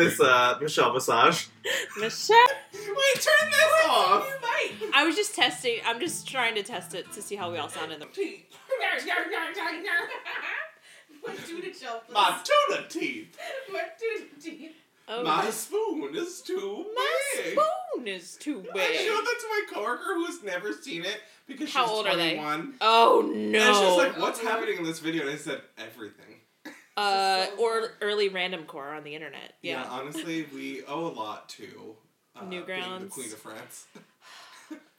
[0.00, 1.46] this uh, Michelle massage.
[1.98, 2.36] Michelle.
[2.72, 4.26] Wait, turn this off.
[4.94, 5.78] I was just testing.
[5.86, 8.06] I'm just trying to test it to see how we all sound in the.
[11.22, 12.02] What tuna shelf?
[12.12, 13.36] My tuna teeth.
[13.70, 14.72] What tuna teeth?
[15.12, 17.58] Oh, My spoon is too my big.
[17.58, 18.76] spoon is too big.
[18.76, 22.06] I showed that to my coworker who has never seen it because she's How old
[22.06, 22.34] are they?
[22.36, 22.74] 21.
[22.80, 23.58] Oh no!
[23.58, 26.29] And she's like, "What's happening in this video?" And I said, "Everything."
[27.00, 27.90] Uh, so or hard.
[28.00, 29.54] early random core on the internet.
[29.62, 29.90] Yeah, Yeah.
[29.90, 31.96] honestly, we owe a lot to
[32.36, 33.86] uh, being the Queen of France.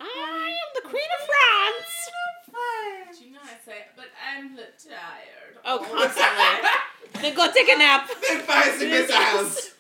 [0.02, 3.18] I am the queen of France.
[3.20, 5.58] Do you know I say, but I'm tired.
[5.64, 6.70] Oh, all constantly.
[7.22, 8.10] then go take a nap.
[8.30, 9.72] Then fighting missiles.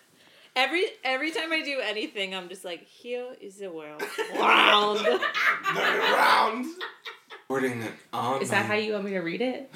[0.56, 4.02] Every every time I do anything, I'm just like, here is the world
[4.38, 5.06] round.
[5.06, 6.66] round.
[7.50, 7.84] Recording.
[8.42, 9.72] Is that how you want me to read it?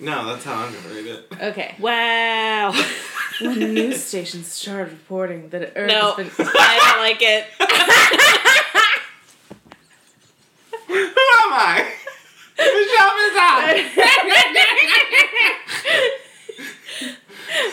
[0.00, 1.26] No, that's how I'm gonna read it.
[1.40, 1.74] Okay.
[1.78, 2.72] wow.
[3.40, 7.46] When news stations started reporting that Earth no, has been I don't like it.
[10.88, 11.90] Who am I?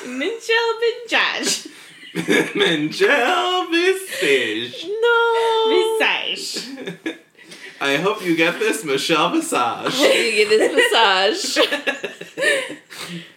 [0.05, 1.67] Minchel Binjaj.
[2.55, 4.85] Michelle Visage.
[5.01, 5.97] no.
[5.99, 7.17] Visage.
[7.79, 9.99] I hope you get this, Michelle Visage.
[9.99, 11.67] you get this massage.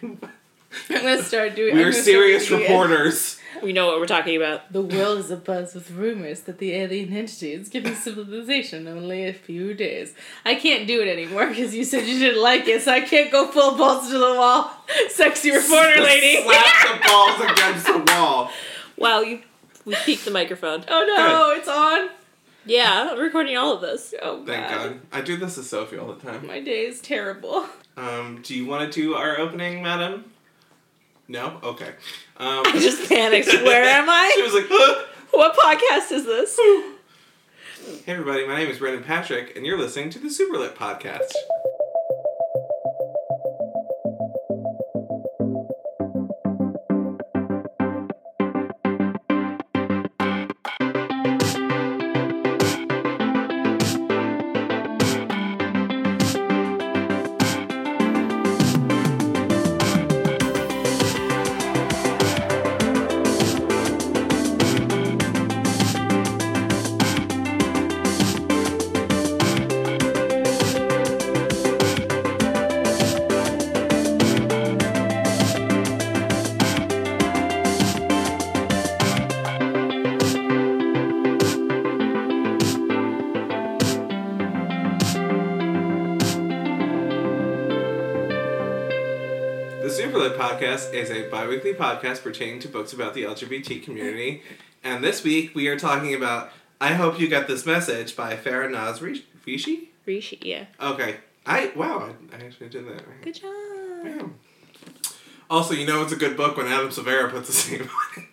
[0.89, 1.75] I'm gonna start doing.
[1.75, 2.69] We're serious reading it.
[2.69, 3.37] reporters.
[3.61, 4.73] We know what we're talking about.
[4.73, 9.33] The world is abuzz with rumors that the alien entity is giving civilization only a
[9.33, 10.15] few days.
[10.43, 13.31] I can't do it anymore because you said you didn't like it, so I can't
[13.31, 14.71] go full balls to the wall.
[15.09, 16.43] Sexy reporter lady.
[16.43, 18.51] Slap the balls against the wall.
[18.97, 19.41] Wow, you
[19.85, 20.83] we peaked the microphone.
[20.87, 22.09] Oh no, it's on.
[22.65, 24.13] Yeah, I'm recording all of this.
[24.21, 24.89] Oh Thank god.
[24.89, 24.99] God.
[25.11, 26.45] I do this to Sophie all the time.
[26.45, 27.65] My day is terrible.
[27.97, 30.25] Um, do you want to do our opening, madam?
[31.27, 31.59] No?
[31.63, 31.89] Okay.
[32.37, 33.47] Um, I just panicked.
[33.63, 34.31] Where am I?
[34.35, 36.57] she was like, "Huh?" What podcast is this?
[38.05, 41.31] Hey everybody, my name is Brendan Patrick, and you're listening to the Superlit Podcast.
[91.71, 94.41] Weekly podcast pertaining to books about the LGBT community.
[94.83, 98.69] And this week we are talking about I Hope You Got This Message by Farah
[98.69, 99.89] Naz Rishi.
[100.05, 100.65] Rishi, yeah.
[100.81, 101.17] Okay.
[101.45, 103.21] I, wow, I, I actually did that right.
[103.21, 104.33] Good job.
[105.49, 108.29] Also, you know it's a good book when Adam Silvera puts his name on it.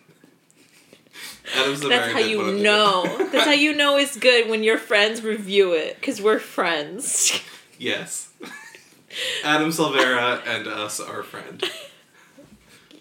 [1.55, 3.29] Adam's That's how you know.
[3.31, 7.41] That's how you know it's good when your friends review it, because we're friends.
[7.77, 8.31] Yes.
[9.43, 11.63] Adam Silvera and us are friend.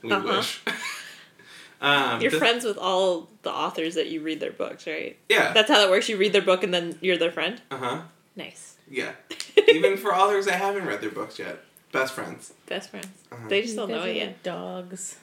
[0.03, 0.37] We Uh-huh.
[0.39, 0.61] wish.
[1.81, 5.17] um, You're this- friends with all the authors that you read their books, right?
[5.29, 5.53] Yeah.
[5.53, 6.09] That's how that works.
[6.09, 7.61] You read their book and then you're their friend.
[7.71, 8.01] Uh huh.
[8.37, 8.77] Nice.
[8.91, 9.13] Yeah.
[9.69, 11.59] Even for authors that haven't read their books yet.
[11.93, 12.53] Best friends.
[12.67, 13.09] Best friends.
[13.33, 13.49] Uh-huh.
[13.49, 14.43] They just don't know guys it yet.
[14.43, 15.17] Dogs.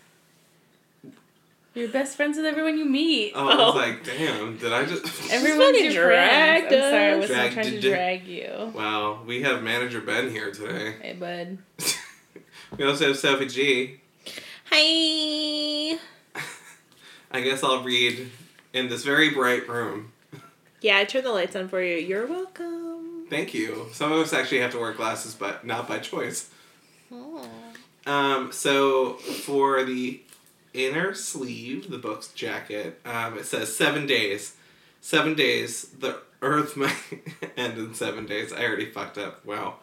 [1.74, 3.34] You're best friends with everyone you meet.
[3.36, 3.78] Oh, I was Oh.
[3.78, 5.04] like, damn, did I just.
[5.32, 6.68] Everyone's fucking your friend.
[6.70, 7.82] dragged I'm sorry, I wasn't trying to it.
[7.82, 8.72] drag you.
[8.74, 10.96] wow, we have manager Ben here today.
[11.02, 11.58] Hey, bud.
[12.78, 14.00] we also have Sophie G.
[14.78, 15.98] Hi.
[17.32, 18.30] I guess I'll read
[18.74, 20.12] in this very bright room.
[20.82, 21.96] Yeah, I turned the lights on for you.
[21.96, 23.26] You're welcome.
[23.30, 23.88] Thank you.
[23.94, 26.50] Some of us actually have to wear glasses, but not by choice.
[27.10, 27.48] Oh.
[28.06, 30.20] Um, so for the
[30.74, 34.58] inner sleeve, the book's jacket, um, it says seven days.
[35.00, 35.84] Seven days.
[35.84, 36.98] The Earth might
[37.56, 38.52] end in seven days.
[38.52, 39.46] I already fucked up.
[39.46, 39.76] Wow.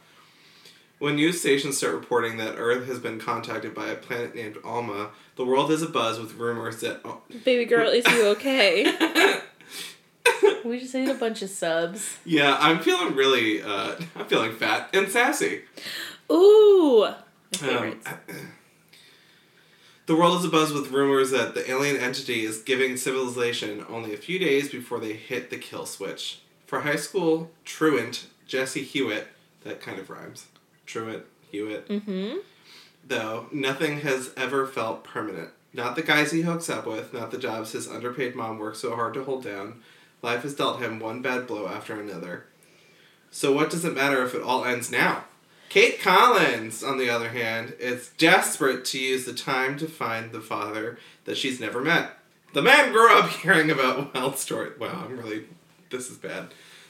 [1.03, 5.11] When news stations start reporting that Earth has been contacted by a planet named Alma,
[5.35, 7.01] the world is abuzz with rumors that.
[7.05, 9.41] oh, Baby girl, is you okay?
[10.65, 12.19] We just need a bunch of subs.
[12.25, 13.61] yeah, I'm feeling really.
[13.61, 15.63] Uh, I'm feeling fat and sassy.
[16.31, 17.07] Ooh.
[17.61, 18.01] Um,
[20.07, 24.17] the world is abuzz with rumors that the alien entity is giving civilization only a
[24.17, 26.43] few days before they hit the kill switch.
[26.65, 29.27] For high school truant Jesse Hewitt,
[29.65, 30.47] that kind of rhymes.
[30.93, 31.89] Truant Hewitt.
[31.89, 32.39] mm-hmm.
[33.07, 35.49] Though nothing has ever felt permanent.
[35.73, 38.95] Not the guys he hooks up with, not the jobs his underpaid mom works so
[38.95, 39.81] hard to hold down.
[40.21, 42.45] Life has dealt him one bad blow after another.
[43.31, 45.25] So what does it matter if it all ends now?
[45.71, 50.43] Kate Collins, on the other hand, is desperate to use the time to find the
[50.43, 52.11] father that she's never met.
[52.53, 54.79] The man grew up hearing about wild stories.
[54.79, 55.45] Wow, I'm really.
[55.89, 56.49] This is bad.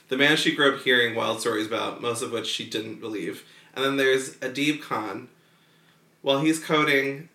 [0.09, 3.45] The man she grew up hearing wild stories about, most of which she didn't believe.
[3.75, 5.29] And then there's Adib Khan.
[6.23, 7.29] While he's coding.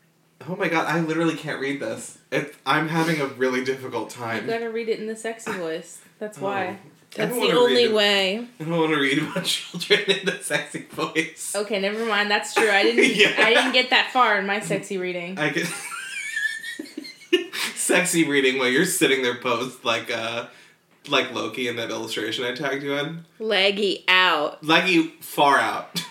[0.48, 2.20] Oh my god, I literally can't read this.
[2.32, 4.46] It, I'm having a really difficult time.
[4.46, 6.02] You gotta read it in the sexy voice.
[6.20, 6.78] That's why.
[6.84, 8.48] Oh, That's the only way.
[8.60, 11.54] I don't want to read about children in the sexy voice.
[11.56, 12.30] Okay, never mind.
[12.30, 12.70] That's true.
[12.70, 13.06] I didn't.
[13.18, 13.34] Yeah.
[13.38, 15.38] I didn't get that far in my sexy reading.
[15.40, 15.68] I get
[17.76, 20.48] sexy reading while you're sitting there posed like uh
[21.10, 23.26] like Loki in that illustration I tagged you in.
[23.40, 24.64] Leggy out.
[24.64, 26.04] Leggy far out.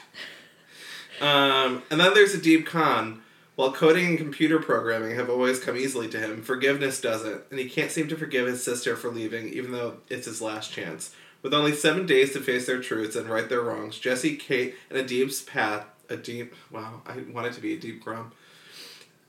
[1.20, 3.22] Um, and then there's Adib Khan.
[3.56, 7.70] While coding and computer programming have always come easily to him, forgiveness doesn't, and he
[7.70, 11.14] can't seem to forgive his sister for leaving, even though it's his last chance.
[11.40, 14.98] With only seven days to face their truths and right their wrongs, Jesse, Kate, and
[14.98, 15.86] Adib's path.
[16.08, 18.32] Adib, wow, I want it to be Adib Grum.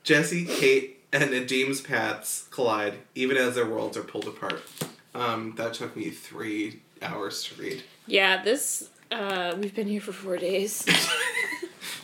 [0.03, 4.61] Jesse, Kate, and Adim's paths collide, even as their worlds are pulled apart.
[5.15, 7.83] Um, that took me three hours to read.
[8.05, 8.89] Yeah, this.
[9.09, 10.85] Uh, we've been here for four days.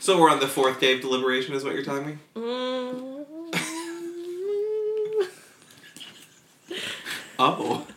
[0.03, 2.17] So we're on the fourth day of deliberation, is what you're telling me?
[2.35, 3.25] Mm.
[7.39, 7.87] Oh.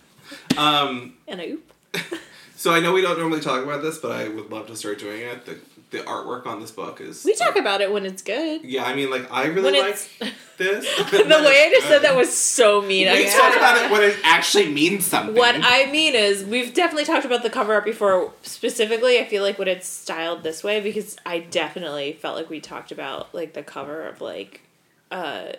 [0.57, 1.73] Um, and a oop.
[2.57, 4.99] so I know we don't normally talk about this, but I would love to start
[4.99, 5.45] doing it.
[5.45, 5.59] The,
[5.91, 7.25] the artwork on this book is.
[7.25, 8.63] We talk about it when it's good.
[8.65, 9.99] Yeah, I mean, like, I really When like
[10.57, 10.85] this.
[11.11, 13.07] the way I just said that was so mean.
[13.13, 15.37] We I talk about it when it actually means something.
[15.37, 18.33] What I mean is, we've definitely talked about the cover art before.
[18.43, 22.61] Specifically, I feel like when it's styled this way because I definitely felt like we
[22.61, 24.63] talked about like the cover of like,
[25.11, 25.53] uh,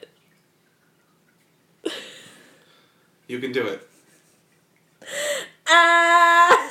[3.27, 3.87] You can do it.
[5.67, 6.69] ah.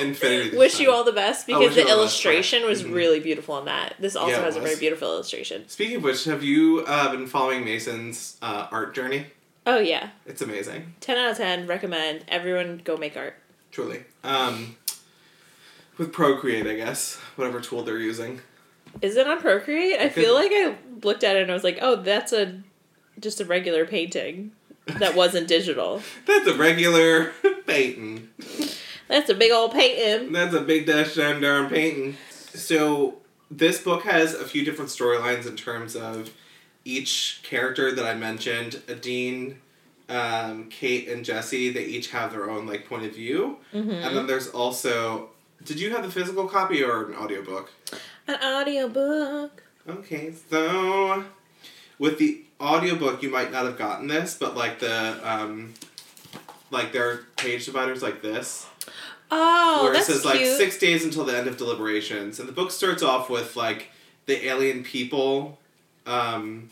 [0.00, 0.56] Infinity.
[0.56, 1.88] Wish you all the best because the All the Best, right.
[1.98, 2.94] illustration was Mhm.
[2.94, 3.94] really beautiful on that.
[3.98, 5.68] This also Yeah, has a very beautiful illustration.
[5.68, 9.26] Speaking of which, have you uh, been following Mason's uh, art journey?
[9.66, 10.94] Oh yeah, It's amazing.
[11.00, 11.66] ten out of ten.
[11.66, 13.34] Recommend everyone go make art.
[13.70, 14.04] Truly.
[14.24, 14.76] Um,
[15.98, 17.16] with Procreate, I guess.
[17.36, 18.40] Whatever tool they're using.
[19.00, 20.00] Is it on Procreate?
[20.00, 22.60] I Could- feel like I looked at it and I was like, oh, that's a
[23.20, 24.52] just a regular painting
[24.86, 26.02] that wasn't digital.
[26.26, 27.30] That's a regular
[27.66, 28.28] painting.
[29.12, 30.32] That's a big old painting.
[30.32, 32.16] That's a big dash down darn painting.
[32.30, 33.18] So
[33.50, 36.30] this book has a few different storylines in terms of
[36.86, 38.80] each character that I mentioned.
[38.88, 39.58] Adine,
[40.08, 41.68] um, Kate, and Jesse.
[41.68, 43.58] They each have their own like point of view.
[43.74, 43.90] Mm-hmm.
[43.90, 45.28] And then there's also.
[45.62, 47.70] Did you have the physical copy or an audiobook?
[48.26, 49.62] An audiobook.
[49.86, 51.22] Okay, so
[51.98, 55.74] with the audiobook you might not have gotten this, but like the um
[56.70, 58.68] like there are page dividers like this.
[59.34, 60.34] Oh, where it says cute.
[60.34, 62.38] like six days until the end of deliberations.
[62.38, 63.88] And the book starts off with like
[64.26, 65.58] the alien people
[66.06, 66.68] um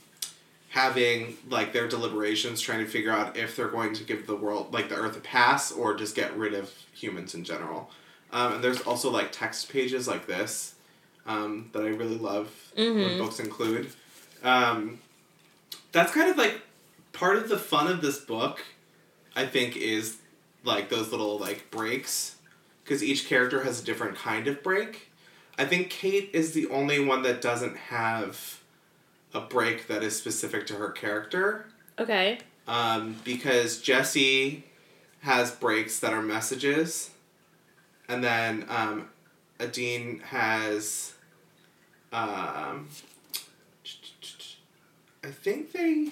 [0.71, 4.73] having like their deliberations trying to figure out if they're going to give the world
[4.73, 7.91] like the earth a pass or just get rid of humans in general.
[8.33, 10.75] Um, and there's also like text pages like this
[11.27, 13.19] um, that I really love when Mhm.
[13.19, 13.91] books include.
[14.45, 15.01] Um,
[15.93, 16.61] that's kind of like
[17.13, 18.65] part of the fun of this book,
[19.35, 20.19] I think, is
[20.63, 22.37] like those little like breaks
[22.85, 25.11] because each character has a different kind of break.
[25.59, 28.61] I think Kate is the only one that doesn't have
[29.35, 31.67] a break that is specific to her character
[31.99, 32.39] okay.
[32.67, 34.65] um, because Jesse
[35.21, 37.11] has breaks that are messages,
[38.09, 39.09] and then um,
[39.59, 41.15] Adine has.
[42.13, 42.89] Um,
[45.23, 46.11] I think they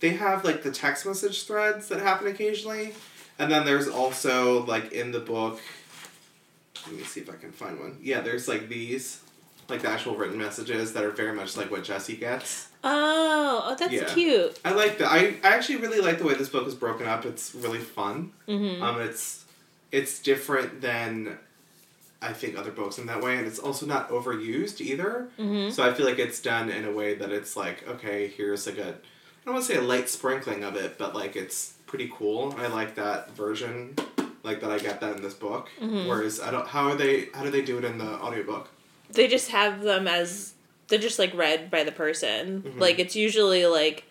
[0.00, 2.92] they have like the text message threads that happen occasionally,
[3.42, 5.60] and then there's also like in the book.
[6.86, 7.98] Let me see if I can find one.
[8.02, 9.20] Yeah, there's like these,
[9.68, 12.68] like the actual written messages that are very much like what Jesse gets.
[12.84, 14.04] Oh, oh, that's Yeah.
[14.12, 14.58] cute.
[14.64, 15.08] I like that.
[15.10, 17.24] I, I actually really like the way this book is broken up.
[17.24, 18.32] It's really fun.
[18.48, 18.82] Mm-hmm.
[18.82, 19.44] Um, it's
[19.92, 21.38] it's different than
[22.20, 25.28] I think other books in that way, and it's also not overused either.
[25.38, 25.70] mm-hmm.
[25.70, 28.78] So I feel like it's done in a way that it's like okay, here's like
[28.78, 32.10] a I don't want to say a light sprinkling of it, but like it's pretty
[32.16, 32.54] cool.
[32.56, 33.94] I like that version,
[34.42, 35.68] like that I get that in this book.
[35.78, 36.08] Mhm.
[36.08, 36.66] Whereas I don't.
[36.66, 37.26] How are they?
[37.34, 38.70] How do they do it in the audiobook?
[39.10, 40.54] They just have them as
[40.88, 42.62] they're just like read by the person.
[42.62, 42.80] Mhm.
[42.80, 44.04] Like it's usually like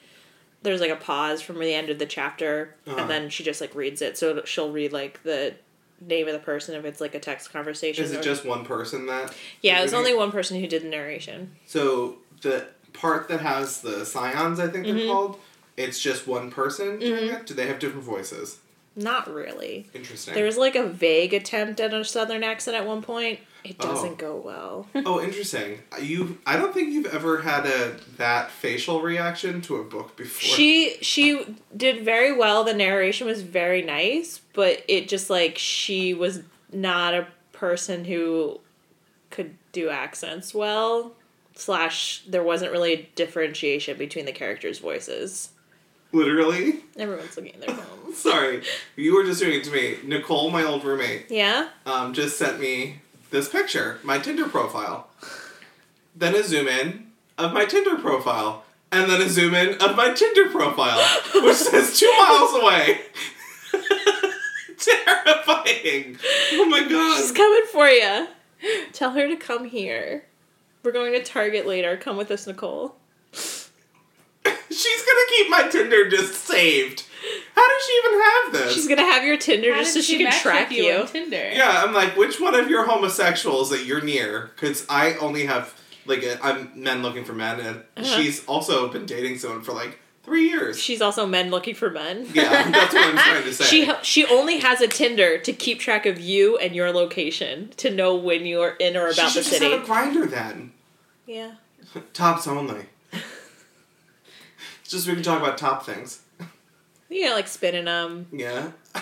[0.61, 2.99] there's like a pause from the end of the chapter, Uh-huh.
[2.99, 4.15] and then she just like reads it.
[4.15, 5.55] So she'll read like the
[5.99, 8.03] name of the person if it's like a text conversation.
[8.05, 9.33] Is it or- just one person that?
[9.63, 9.79] yeah?
[9.79, 11.55] It was only one person who did the narration.
[11.65, 15.07] So the part that has the scions, I think they're Mhm.
[15.07, 15.39] called,
[15.77, 17.33] it's just one person Mhm.
[17.41, 17.45] it?
[17.47, 18.57] Do they have different voices?
[18.95, 19.87] Not really.
[19.93, 20.33] Interesting.
[20.33, 23.39] There was like a vague attempt at a southern accent at one point.
[23.63, 23.87] It Oh.
[23.87, 24.87] doesn't go well.
[25.05, 25.81] oh, interesting.
[26.01, 30.41] You, I don't think you've ever had a that facial reaction to a book before.
[30.57, 32.63] She she did very well.
[32.65, 36.41] The narration was very nice, but it just like she was
[36.73, 38.59] not a person who
[39.29, 41.13] could do accents well.
[41.55, 45.49] Slash, there wasn't really a differentiation between the characters' voices.
[46.13, 46.81] Literally.
[46.97, 48.17] Everyone's looking at their phones.
[48.21, 48.61] Sorry,
[48.95, 49.97] you were just doing it to me.
[50.03, 51.69] Nicole, my old roommate, Yeah.
[51.85, 52.99] um, just sent me
[53.29, 55.07] this picture, my Tinder profile.
[56.15, 58.65] Then a zoom in of my Tinder profile.
[58.93, 60.99] And then a zoom in of my Tinder profile,
[61.35, 62.99] which says two miles away.
[64.77, 66.17] Terrifying.
[66.53, 67.17] Oh my god.
[67.21, 68.27] She's coming for you.
[68.91, 70.25] Tell her to come here.
[70.83, 71.95] We're going to Target later.
[71.95, 72.95] Come with us, Nicole.
[74.69, 77.05] She's gonna keep my Tinder just saved.
[77.55, 78.73] How does she even have this?
[78.73, 80.93] She's gonna have your Tinder How just so she can track with you.
[80.93, 81.51] on Tinder?
[81.53, 84.51] Yeah, I'm like, which one of your homosexuals that you're near?
[84.55, 85.73] Because I only have
[86.07, 88.03] like i I'm men looking for men, and Uh-huh.
[88.03, 90.79] she's also been dating someone for like three years.
[90.79, 92.25] She's also men looking for men.
[92.33, 93.65] yeah, that's what I'm trying to say.
[93.65, 97.91] She she only has a Tinder to keep track of you and your location to
[97.91, 99.71] know when you are in or about she the should just city.
[99.71, 100.71] have a Grindr then.
[101.27, 101.51] Yeah.
[102.13, 102.85] Tops only.
[104.91, 106.21] Just we can talk about top things.
[107.09, 108.27] Know, like spinning them.
[108.31, 108.71] Yeah.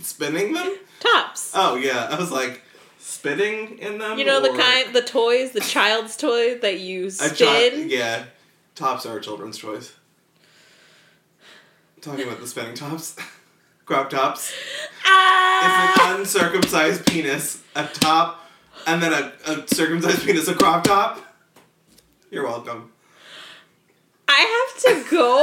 [0.00, 0.76] Spinning them?
[1.00, 1.52] Tops.
[1.54, 2.62] Oh yeah, I was like,
[2.98, 4.18] spitting in them.
[4.18, 7.88] you know the kind, the toys, the child's toy that you spin.
[7.88, 8.24] chi- yeah,
[8.76, 9.92] tops are a children's choice.
[12.00, 13.16] Talking about the spinning tops,
[13.86, 14.52] crop tops.
[15.04, 15.92] ah!
[15.94, 18.48] It's an uncircumcised penis, a top,
[18.86, 21.20] and then a, a circumcised penis, a crop top.
[22.30, 22.92] You're welcome.
[24.40, 25.36] I have to go.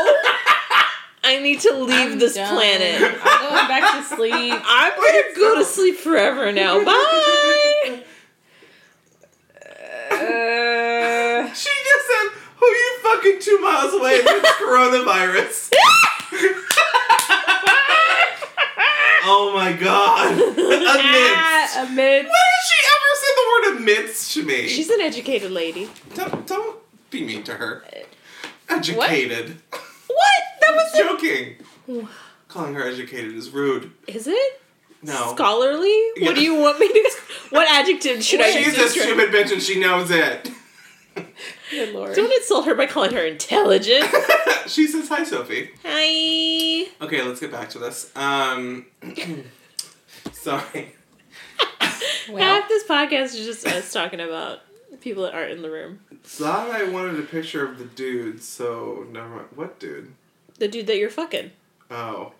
[1.27, 2.53] I need to leave I'm this done.
[2.53, 3.01] planet.
[3.23, 4.53] I'm going back to sleep.
[4.63, 6.83] I'm gonna go to sleep forever now.
[6.85, 8.03] Bye.
[10.11, 15.71] Uh, She just said, "Who you fucking two miles away from coronavirus?"
[19.27, 20.31] oh my god!
[20.33, 20.57] Amidst.
[20.57, 22.23] Ah, amid.
[22.25, 24.67] When has she ever said the word amidst to me?
[24.67, 25.89] she's an educated lady.
[26.13, 26.77] don't, don't
[27.09, 27.83] be mean to her.
[28.69, 29.57] Educated.
[29.69, 30.43] What?
[30.61, 32.07] That was the- joking.
[32.47, 33.91] Calling her educated is rude.
[34.07, 34.61] Is it
[35.03, 35.33] No.
[35.35, 35.93] scholarly?
[36.15, 36.27] Yeah.
[36.27, 37.11] What do you want me to?
[37.51, 38.65] What adjective should I use?
[38.75, 40.49] She's a stupid bitch and she knows it.
[41.71, 42.15] Good lord.
[42.15, 44.05] Don't insult her by calling her intelligent.
[44.67, 45.69] she says hi, Sophie.
[45.85, 46.87] Hi.
[47.01, 48.11] Okay, let's get back to this.
[48.15, 48.85] Um,
[50.31, 50.93] sorry.
[52.29, 54.59] Well, Half this podcast is just us talking about
[55.01, 55.99] people that aren't in the room.
[56.25, 59.47] Thought I wanted a picture of the dude, so never mind.
[59.55, 60.13] What dude?
[60.57, 61.51] The dude that you're fucking.
[61.91, 62.31] Oh.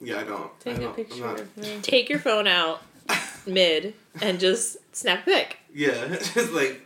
[0.00, 0.60] Yeah, I don't.
[0.60, 1.78] Take a don't, I'm picture not- of me.
[1.82, 2.82] Take your phone out
[3.46, 5.58] mid and just snap a pic.
[5.74, 6.80] Yeah, just like,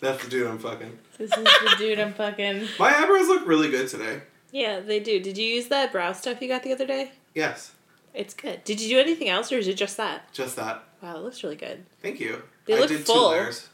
[0.00, 0.98] that's the dude I'm fucking.
[1.18, 2.66] This is the dude I'm fucking.
[2.78, 4.20] My eyebrows look really good today.
[4.50, 5.20] Yeah, they do.
[5.20, 7.12] Did you use that brow stuff you got the other day?
[7.34, 7.72] Yes,
[8.14, 8.64] It's good.
[8.64, 10.32] Did you do anything else or is it just that?
[10.32, 10.84] just that.
[11.02, 11.84] Wow, it looks really good.
[12.02, 12.42] Thank you.
[12.64, 13.30] They I look did full.
[13.30, 13.68] two layers.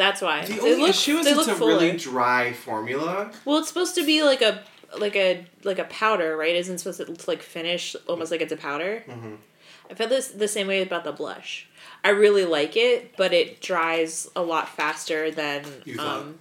[0.00, 0.46] That's why.
[0.46, 1.72] The only look, issue is it's a fuller.
[1.74, 3.30] really dry formula.
[3.44, 4.62] Well, it's supposed to be like a
[4.98, 6.56] like a like a powder, right?
[6.56, 9.04] Isn't supposed to look like finish almost like it's a powder.
[9.06, 9.36] Mhm.
[9.90, 11.68] I feel this the same way about the blush.
[12.02, 15.66] I really like it, but it dries a lot faster than
[15.98, 16.38] um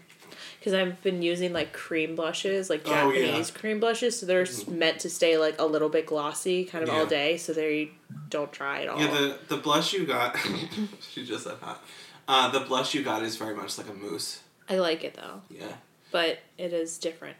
[0.59, 3.25] because I've been using like cream blushes, like Oh, yeah.
[3.25, 6.83] Japanese cream blushes, so they're s meant to stay like a little bit glossy, kind
[6.85, 7.91] of all day, so they
[8.29, 8.99] don't dry at all.
[9.01, 10.37] Yeah, the the blush you got.
[11.11, 11.83] she just said hot.
[12.29, 14.41] Uh, the blush you got is very much like a mousse.
[14.69, 15.73] I like it though, Yeah.
[16.11, 17.35] but it is different.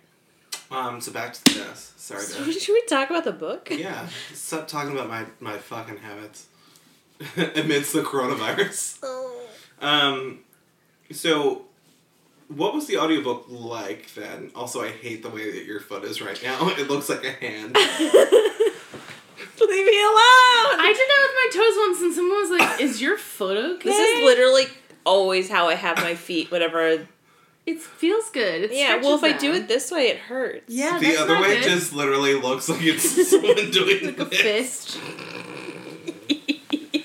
[0.72, 1.00] Um.
[1.00, 1.94] So back to the desk.
[2.00, 2.24] Sorry.
[2.24, 3.70] So to, should we talk about the book?
[3.72, 4.08] yeah.
[4.34, 6.48] Stop talking about my my fucking habits.
[7.56, 8.98] Amidst the coronavirus.
[9.04, 9.42] Oh.
[9.80, 10.40] Um.
[11.12, 11.66] So.
[12.48, 14.50] What was the audiobook like then?
[14.56, 16.68] Also, I hate the way that your foot is right now.
[16.80, 17.76] It looks like a hand.
[17.76, 18.12] Leave
[19.86, 20.80] me alone.
[20.82, 23.88] I did that with my toes once, and someone was like, "Is your foot okay?"
[23.90, 24.66] This is literally
[25.06, 27.08] always how I have my feet whenever.
[27.66, 28.64] It feels good.
[28.64, 30.64] It yeah, well, if I do it this way, it hurts.
[30.74, 31.70] Yeah, the that's other not way good.
[31.70, 34.42] just literally looks like it's someone doing like a this.
[34.42, 34.98] fist.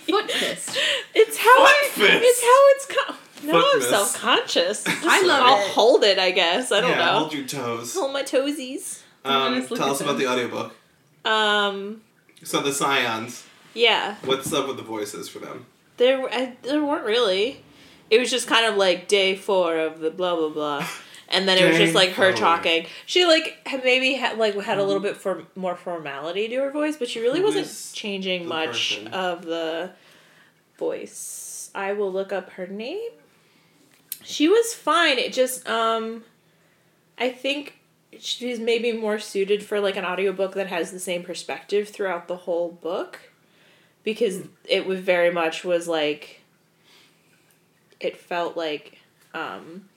[0.07, 0.79] Foot fist.
[1.15, 2.23] It's how Foot I, fist.
[2.25, 2.87] It's how it's.
[2.87, 4.85] Co- now Foot I'm self conscious.
[4.87, 5.71] I love I'll it.
[5.73, 6.19] hold it.
[6.19, 6.97] I guess I don't know.
[6.97, 7.19] yeah, know.
[7.19, 7.95] hold your toes.
[7.95, 9.03] Hold my toesies.
[9.25, 10.19] Um, tell at us about them.
[10.19, 10.75] the audiobook.
[11.25, 12.03] Um.
[12.43, 13.45] So the Scions.
[13.75, 14.17] Yeah.
[14.25, 15.67] What's up with the voices for them?
[15.97, 16.27] There.
[16.33, 17.63] I, there weren't really.
[18.14, 20.87] It was just kind of like day four of the blah blah blah,
[21.28, 22.87] and then it was just like her talking.
[23.06, 26.71] She like had maybe had like had a little bit for more formality to her
[26.71, 29.09] voice, but she really Who wasn't changing much person?
[29.12, 29.90] of the
[30.78, 31.71] voice.
[31.75, 33.11] I will look up her name.
[34.23, 35.18] She was fine.
[35.18, 36.23] It just um
[37.18, 37.78] I think
[38.18, 42.37] she's maybe more suited for like an audiobook that has the same perspective throughout the
[42.37, 43.18] whole book
[44.04, 46.42] because it was very much was like
[48.01, 48.99] it felt like
[49.33, 49.89] um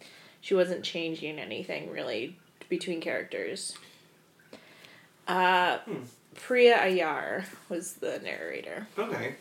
[0.42, 2.38] she wasn't changing anything really
[2.70, 3.75] between characters.
[5.27, 6.04] Uh Hmm.
[6.36, 8.88] Priya Ayar was the narrator.
[8.98, 9.36] Okay.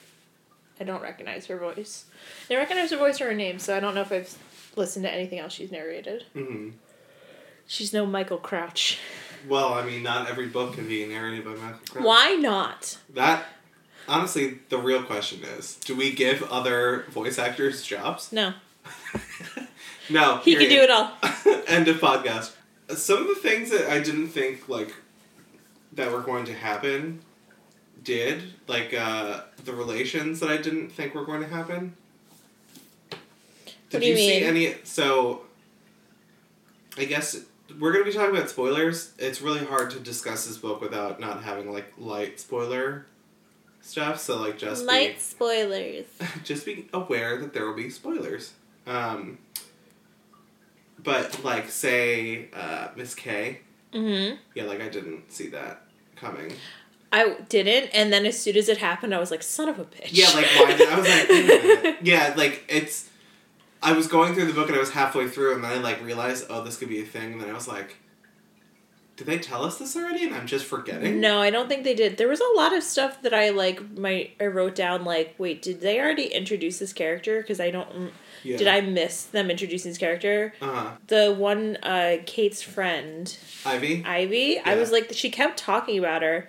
[0.81, 2.07] I don't recognize her voice.
[2.51, 4.37] I recognize her voice or her name, so I don't know if I've
[4.77, 6.25] listened to anything else she's narrated.
[6.33, 6.71] hmm
[7.69, 8.99] She's no Michael Crouch.
[9.49, 12.05] Well, I mean, not every book can be narrated by Michael Crouch.
[12.05, 12.99] Why not?
[13.15, 13.45] That,
[14.09, 18.33] honestly, the real question is: Do we give other voice actors jobs?
[18.33, 18.55] No.
[20.11, 20.39] no.
[20.39, 21.13] He can do it all.
[21.67, 22.53] End of podcast.
[22.89, 24.95] Some of the things that I didn't think like
[25.93, 27.21] that were going to happen
[28.03, 31.97] did like uh the relations that I didn't think were going to happen.
[33.91, 34.75] Did do you see any?
[34.85, 35.43] So,
[36.97, 37.45] I guess
[37.79, 39.13] we're gonna be talking about spoilers.
[39.19, 43.07] It's really hard to discuss this book without not having like light spoiler
[43.87, 44.19] stuff.
[44.21, 46.07] So like just be- Light spoilers.
[46.45, 48.53] just be aware that there will be spoilers.
[48.87, 49.39] Um,
[51.03, 53.61] but like say uh, Miss K,
[53.93, 54.37] Mm-hmm.
[54.55, 55.83] yeah, like I didn't see that
[56.17, 56.53] coming.
[57.13, 59.85] I didn't, and then as soon as it happened, I was like, "Son of a
[59.85, 60.77] bitch." Yeah, like why?
[60.77, 61.97] Did, I was like, wait a minute.
[62.03, 63.09] yeah, like it's.
[63.83, 66.03] I was going through the book and I was halfway through, and then I like
[66.05, 67.97] realized, oh, this could be a thing, and then I was like,
[69.17, 70.25] did they tell us this already?
[70.25, 71.21] And I'm just forgetting.
[71.21, 72.19] No, I don't think they did.
[72.19, 73.97] There was a lot of stuff that I like.
[73.99, 77.41] My I wrote down like, wait, did they already introduce this character?
[77.41, 78.13] Because I don't.
[78.43, 78.59] Yeah.
[78.59, 80.53] Did I miss them introducing this character?
[80.61, 80.91] Uh huh.
[81.07, 84.05] The one, uh, Kate's friend, Ivy.
[84.05, 84.59] Ivy.
[84.59, 86.49] I was like, she kept talking about her,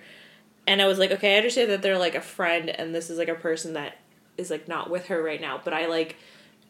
[0.66, 3.18] and I was like, okay, I understand that they're like a friend, and this is
[3.18, 3.96] like a person that
[4.36, 6.16] is like not with her right now, but I like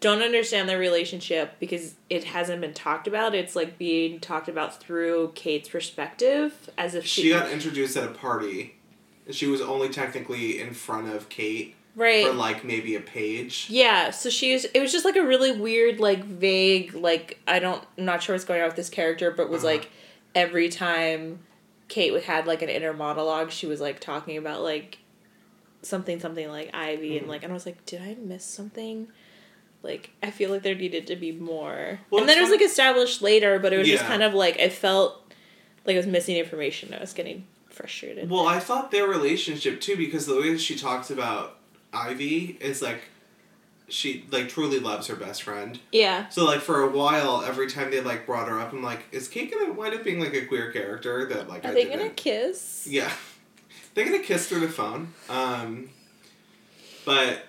[0.00, 3.34] don't understand their relationship because it hasn't been talked about.
[3.34, 8.04] It's like being talked about through Kate's perspective, as if she, She got introduced at
[8.04, 8.76] a party.
[9.30, 12.26] She was only technically in front of Kate right.
[12.26, 13.66] for like maybe a page.
[13.68, 14.64] Yeah, so she was.
[14.66, 18.34] It was just like a really weird, like vague, like I don't, I'm not sure
[18.34, 19.74] what's going on with this character, but was Uh-huh.
[19.74, 19.90] like
[20.34, 21.40] every time
[21.88, 24.98] Kate would had like an inner monologue, she was like talking about like
[25.82, 27.18] something, something like Ivy, Mhm.
[27.18, 29.08] and like, and I was like, did I miss something?
[29.82, 32.00] Like, I feel like there needed to be more.
[32.10, 34.58] Well, and then it was like established later, but it was just kind of like
[34.60, 35.22] I felt
[35.86, 36.92] like I was missing information.
[36.92, 38.28] I was getting frustrated.
[38.28, 41.58] Well, I thought their relationship too, because the way that she talks about
[41.92, 43.02] Ivy is like
[43.88, 45.78] she like truly loves her best friend.
[45.92, 46.28] Yeah.
[46.28, 49.28] So like for a while, every time they like brought her up, I'm like, is
[49.28, 51.98] Kate gonna wind up being like a queer character that like Are I they didn't?
[51.98, 52.86] gonna kiss?
[52.90, 53.10] Yeah,
[53.94, 55.14] they're gonna kiss through the phone.
[55.30, 55.88] Um,
[57.04, 57.44] but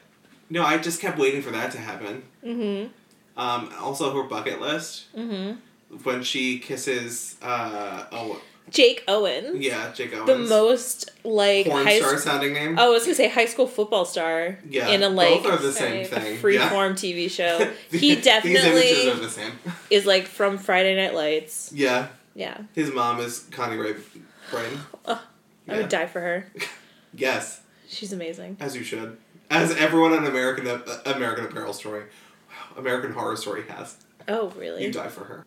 [0.49, 2.23] no, I just kept waiting for that to happen.
[2.43, 2.88] Mm-hmm.
[3.39, 5.97] Um, also her bucket list Mm-hmm.
[6.03, 9.62] when she kisses uh oh Jake Owen.
[9.62, 12.19] yeah Jake Owens the most like porn high star school.
[12.19, 12.77] sounding name.
[12.77, 14.59] Oh, I was gonna say high school football star.
[14.69, 16.38] Yeah, in a like both are the same a thing.
[16.38, 17.71] freeform TV show.
[17.91, 19.53] He definitely are the same.
[19.89, 21.71] is like from Friday Night Lights.
[21.73, 23.95] Yeah, Yeah, his mom is Connie Ray
[24.51, 24.77] Brain.
[25.07, 25.19] I
[25.65, 25.77] Yeah.
[25.77, 26.45] would die for her.
[27.15, 28.57] Yes, She's amazing.
[28.59, 29.17] as you should.
[29.49, 32.03] As everyone on American uh, American Apparel Story,
[32.77, 33.97] American Horror Story has.
[34.27, 34.83] Oh, really?
[34.85, 35.45] You die for her.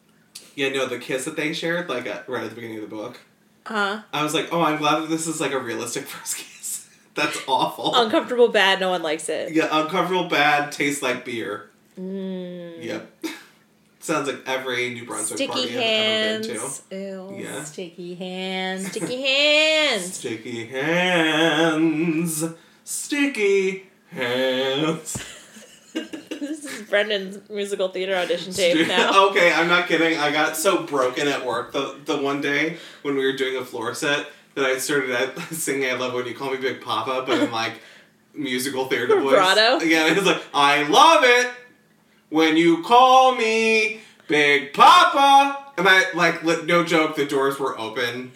[0.57, 2.95] Yeah, no, the kiss that they shared, like at, right at the beginning of the
[2.95, 3.19] book,
[3.65, 4.03] Huh?
[4.13, 6.89] I was like, oh, I'm glad that this is like a realistic first kiss.
[7.15, 7.95] That's awful.
[7.95, 8.81] Uncomfortable, bad.
[8.81, 9.53] No one likes it.
[9.53, 11.71] yeah, uncomfortable, bad, tastes like beer.
[11.99, 12.83] Mm.
[12.83, 13.25] Yep.
[14.01, 16.57] Sounds like every New Brunswick Sticky party I've ever been
[16.91, 16.97] to.
[16.97, 17.37] Ew.
[17.45, 17.63] Yeah.
[17.65, 18.89] Sticky hands.
[18.89, 20.15] Sticky hands.
[20.15, 22.45] Sticky hands.
[22.83, 25.25] Sticky hands.
[25.93, 29.29] this is Brendan's musical theater audition tape now.
[29.29, 30.19] okay, I'm not kidding.
[30.19, 33.65] I got so broken at work the, the one day when we were doing a
[33.65, 37.25] floor set that I started at singing I Love When You Call Me Big Papa,
[37.27, 37.75] but in like
[38.35, 39.33] musical theater voice.
[39.33, 39.85] Vibrato?
[39.85, 41.51] Yeah, it was like, I love it
[42.31, 45.59] when you call me Big Papa.
[45.79, 48.33] And I, like, no joke, the doors were open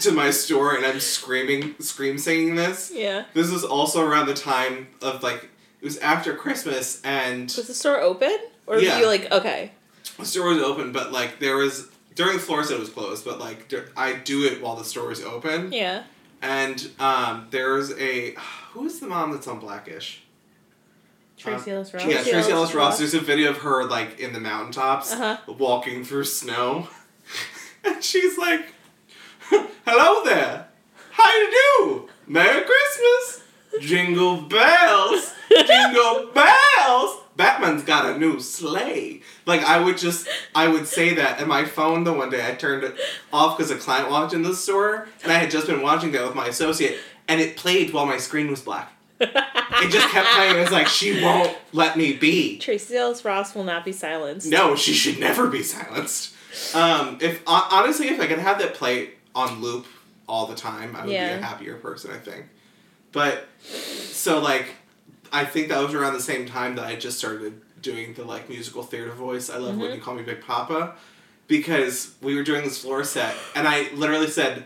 [0.00, 2.90] to my store and I'm screaming, scream singing this.
[2.94, 3.24] Yeah.
[3.34, 5.48] This is also around the time of like,
[5.80, 8.36] it was after Christmas and Was the store open?
[8.66, 8.96] Or Yeah.
[8.96, 9.72] were you like, okay.
[10.18, 13.24] the store was open, but like there was during the floor set it was closed,
[13.24, 15.72] but like I do it while the store is open.
[15.72, 16.02] Yeah.
[16.42, 18.34] And um, there's a
[18.72, 20.22] who is the mom that's on Blackish?
[21.36, 22.02] Tracee Ellis Ross.
[22.04, 22.74] Yeah, Tracy Tracy Ellis.
[22.74, 22.98] Ross.
[22.98, 25.36] There's a video of her like in the mountaintops, Uh-huh.
[25.56, 26.88] walking through snow,
[27.84, 28.66] and she's like,
[29.86, 30.66] "Hello there,
[31.12, 32.08] how you do?
[32.26, 33.42] Merry Christmas,
[33.80, 35.34] jingle bells,
[35.66, 39.22] jingle bells." Batman's got a new sleigh.
[39.46, 42.02] Like I would just, I would say that, and my phone.
[42.04, 42.96] The one day I turned it
[43.32, 46.26] off because a client walked in the store, and I had just been watching that
[46.26, 48.92] with my associate, and it played while my screen was black.
[49.20, 50.56] It just kept playing.
[50.56, 52.58] It was like she won't let me be.
[52.58, 54.48] Tracee Ellis Ross will not be silenced.
[54.48, 56.34] No, she should never be silenced.
[56.74, 59.86] Um, if honestly, if I could have that play on loop
[60.28, 62.10] all the time, I would be a happier person.
[62.10, 62.46] I think.
[63.12, 64.74] But so like,
[65.32, 68.48] I think that was around the same time that I just started doing the like
[68.48, 69.48] musical theater voice.
[69.48, 69.96] I love when mm-hmm.
[69.96, 70.94] you call me Big Papa,
[71.46, 74.64] because we were doing this floor set, and I literally said,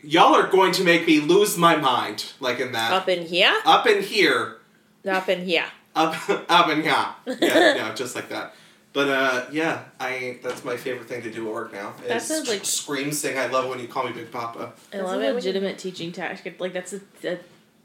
[0.00, 3.54] "Y'all are going to make me lose my mind," like in that Up in here?
[3.64, 4.58] up in here
[5.06, 5.66] Up in here.
[5.94, 6.14] up
[6.48, 7.36] up in here yeah
[7.76, 8.54] yeah just like that
[8.96, 12.26] but uh yeah i that's my favorite thing to do at work now That is
[12.30, 15.28] sounds like- scream sing i love when you call me big papa I love a
[15.28, 15.34] it.
[15.34, 16.58] legitimate teaching tactic.
[16.58, 17.00] Like that's a,
[17.32, 17.38] a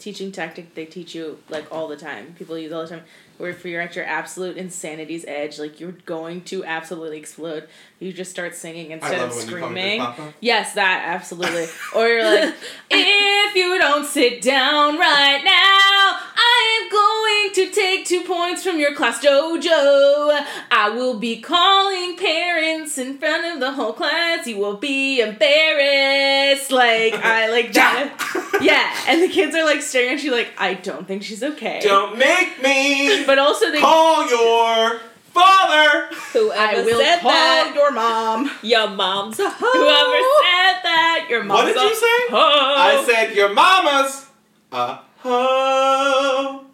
[0.05, 2.33] teaching tactic they teach you like all the time.
[2.39, 3.03] People use all the time.
[3.41, 7.67] Where if you're at your absolute insanity's edge, like you're going to absolutely explode,
[7.99, 9.99] you just start singing i instead love of it when you call me big screaming.
[9.99, 11.65] papa Yes, that absolutely.
[11.95, 12.53] or you're like,
[12.91, 18.79] if you don't sit down right now, I am going to take two points from
[18.79, 20.45] your class, Jojo.
[20.71, 24.45] I will be calling parents in front of the whole class.
[24.47, 26.71] You will be embarrassed.
[26.71, 28.59] Like I like that.
[28.61, 31.79] yeah, and the kids are like staring at you like, I don't think she's okay.
[31.81, 33.79] don't make me But also they.
[33.79, 34.99] call your
[35.33, 38.51] father Whoever I will said call that, your mom.
[38.61, 39.71] your mom's a hoe.
[39.71, 42.75] Whoever said that, your mom's what did you say hoe.
[42.77, 44.25] i said your mama's
[44.73, 46.65] a hoe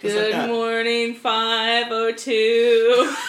[0.00, 0.48] Just like Good that.
[0.48, 3.14] morning, 502.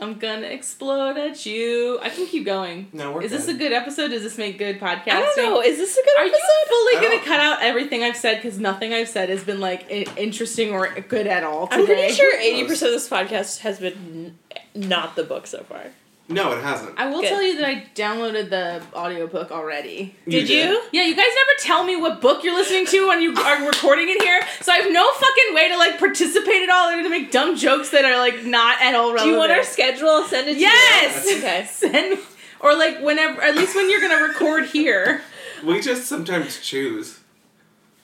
[0.00, 1.98] I'm gonna explode at you.
[2.02, 2.88] I can keep going.
[2.92, 3.58] no we're Is this a good.
[3.58, 4.08] good episode?
[4.08, 5.08] Does this make good podcasting?
[5.12, 5.60] I don't know.
[5.62, 6.22] Is this a good episode?
[6.22, 6.68] Are you episode?
[6.68, 8.36] fully gonna cut out everything I've said?
[8.42, 11.80] Because nothing I've said has been like i- interesting or good at all today.
[11.80, 14.58] I'm pretty sure 80% of this podcast has been n-
[14.88, 15.84] not the book so far.
[16.30, 17.28] No it hasn't I will Good.
[17.28, 20.14] tell you that I downloaded the audiobook already.
[20.28, 20.82] Did you?
[20.92, 24.08] Yeah, you guys never tell me what book you're listening to when you are recording
[24.08, 27.08] it here, so I have no fucking way to like participate at all or to
[27.10, 29.24] make dumb jokes that are like not at all relevant.
[29.24, 30.08] Do you want our schedule?
[30.08, 31.26] I'll send it to Yes.
[31.26, 31.38] you.
[31.38, 31.66] Okay.
[31.70, 32.16] Send me,
[32.60, 35.22] or like whenever, at least when you're gonna record here.
[35.64, 37.20] we just sometimes choose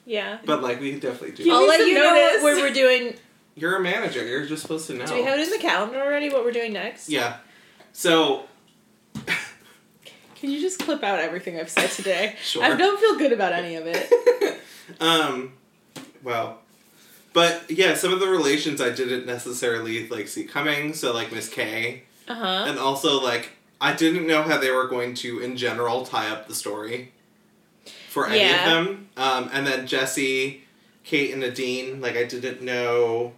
[0.04, 0.38] Yeah.
[0.44, 2.42] but like we definitely do Give I'll let some you know notice.
[2.42, 3.14] what we're doing.
[3.54, 6.00] you're a manager you're just supposed to know Do we have it in the calendar
[6.00, 6.28] already?
[6.30, 7.08] What we're doing next?
[7.08, 7.38] yeah
[7.98, 8.44] so
[10.34, 12.36] Can you just clip out everything I've said today?
[12.42, 12.62] Sure.
[12.62, 14.60] I don't feel good about any of it.
[15.00, 15.54] um,
[16.22, 16.58] well,
[17.32, 20.92] but yeah, some of the relations I didn't necessarily like see coming.
[20.92, 22.64] So like Miss K, Uh huh.
[22.68, 26.48] and also like I didn't know how they were going to, in general, tie up
[26.48, 27.12] the story
[28.10, 28.56] for any Yeah.
[28.78, 29.08] of them.
[29.16, 30.64] Um, and then Jesse,
[31.04, 32.00] Kate, and Adine.
[32.02, 33.32] Like I didn't know.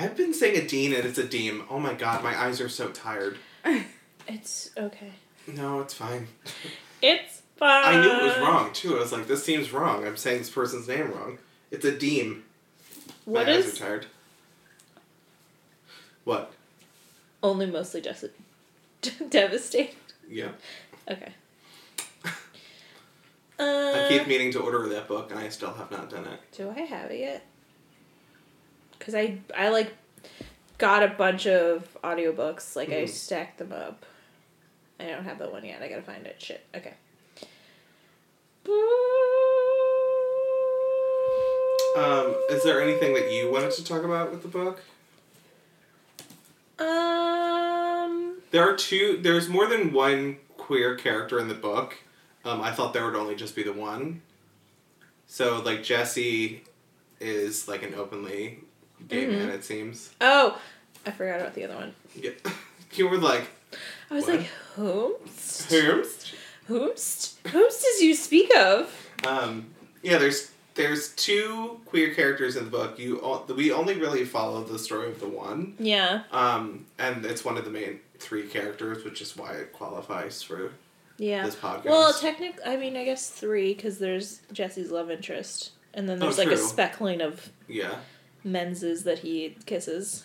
[0.00, 1.64] I've been saying Adine and it's a deem.
[1.68, 3.38] Oh my god, my eyes are so tired.
[4.30, 5.12] It's okay.
[5.46, 6.28] No, it's fine.
[7.02, 7.84] It's fine.
[7.96, 8.96] I knew it was wrong too.
[8.96, 10.06] I was like, this seems wrong.
[10.06, 11.38] I'm saying this person's name wrong.
[11.70, 12.42] It's Adeem.
[13.24, 14.06] What My eyes are tired.
[16.24, 16.52] What?
[17.42, 18.24] only mostly just
[19.30, 19.94] devastated?
[20.28, 20.50] Yeah.
[21.10, 21.32] Okay.
[23.60, 26.40] I Uh, keep meaning to order that book, and I still have not done it.
[26.52, 27.46] do I have it yet?
[29.00, 29.92] Cause I I like
[30.78, 32.76] got a bunch of audiobooks.
[32.76, 33.08] Like I Mhm.
[33.08, 34.04] stacked them up.
[35.00, 35.82] I don't have that one yet.
[35.82, 36.40] I gotta find it.
[36.42, 36.64] Shit.
[36.74, 36.94] Okay.
[41.96, 44.82] Um, is there anything that you wanted to talk about with the book?
[46.78, 48.40] Um.
[48.50, 49.18] There are two.
[49.20, 51.96] There's more than one queer character in the book.
[52.44, 54.22] Um, I thought there would only just be the one.
[55.26, 56.62] So like Jesse
[57.20, 58.60] is like an openly
[59.06, 59.30] gay Mhm.
[59.38, 59.48] man.
[59.50, 60.10] It seems.
[60.20, 60.60] Oh,
[61.06, 61.94] I forgot about the other one.
[62.14, 62.30] Yeah.
[62.94, 63.48] you were like,
[64.10, 64.40] I was What?
[64.40, 65.68] like, whomst?
[65.70, 66.34] whomst?
[66.68, 67.34] Whomst?
[67.44, 68.92] Whomst does you speak of?
[69.26, 69.66] Um,
[70.02, 72.98] yeah, there's there's two queer characters in the book.
[73.00, 76.22] You o- we only really follow the story of the one, Yeah.
[76.30, 80.72] um, and it's one of the main three characters, which is why it qualifies for
[81.16, 81.44] Yeah.
[81.44, 81.86] this podcast.
[81.86, 86.26] Well, technically, I mean, I guess three because there's Jesse's love interest, and then Oh,
[86.26, 87.96] there's like a speckling of yeah,
[88.44, 90.24] menses that he kisses.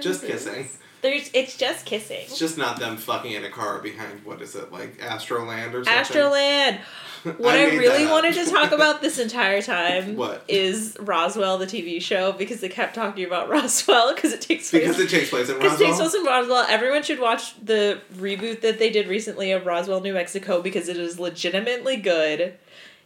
[0.00, 0.68] just kissing.
[1.00, 2.22] There's it's just kissing.
[2.22, 5.84] It's just not them fucking in a car behind what is it like Astroland or
[5.84, 5.92] something.
[5.92, 6.78] Astroland.
[7.24, 10.44] What I, made really wanted to talk about this entire time What?
[10.46, 14.82] is Roswell, the TV show, because they kept talking about Roswell because it takes place.
[14.84, 16.64] because it takes place in Because it takes place in Roswell.
[16.68, 20.96] Everyone should watch the reboot that they did recently of Roswell, New Mexico, because it
[20.96, 22.54] is legitimately good.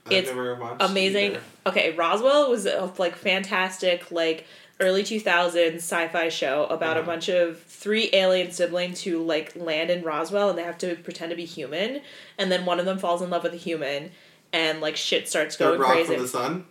[0.06, 1.32] I've it's never watched amazing.
[1.32, 1.40] either.
[1.66, 4.46] Okay, Roswell was a like fantastic like
[4.80, 7.06] early 2000s sci-fi show about a Mhm.
[7.06, 11.30] bunch of three alien siblings who like land in Roswell and they have to pretend
[11.30, 12.00] to be human
[12.36, 14.10] and then one of them falls in love with a human
[14.52, 16.14] and like shit starts Third going Rock crazy.
[16.14, 16.66] from the Sun.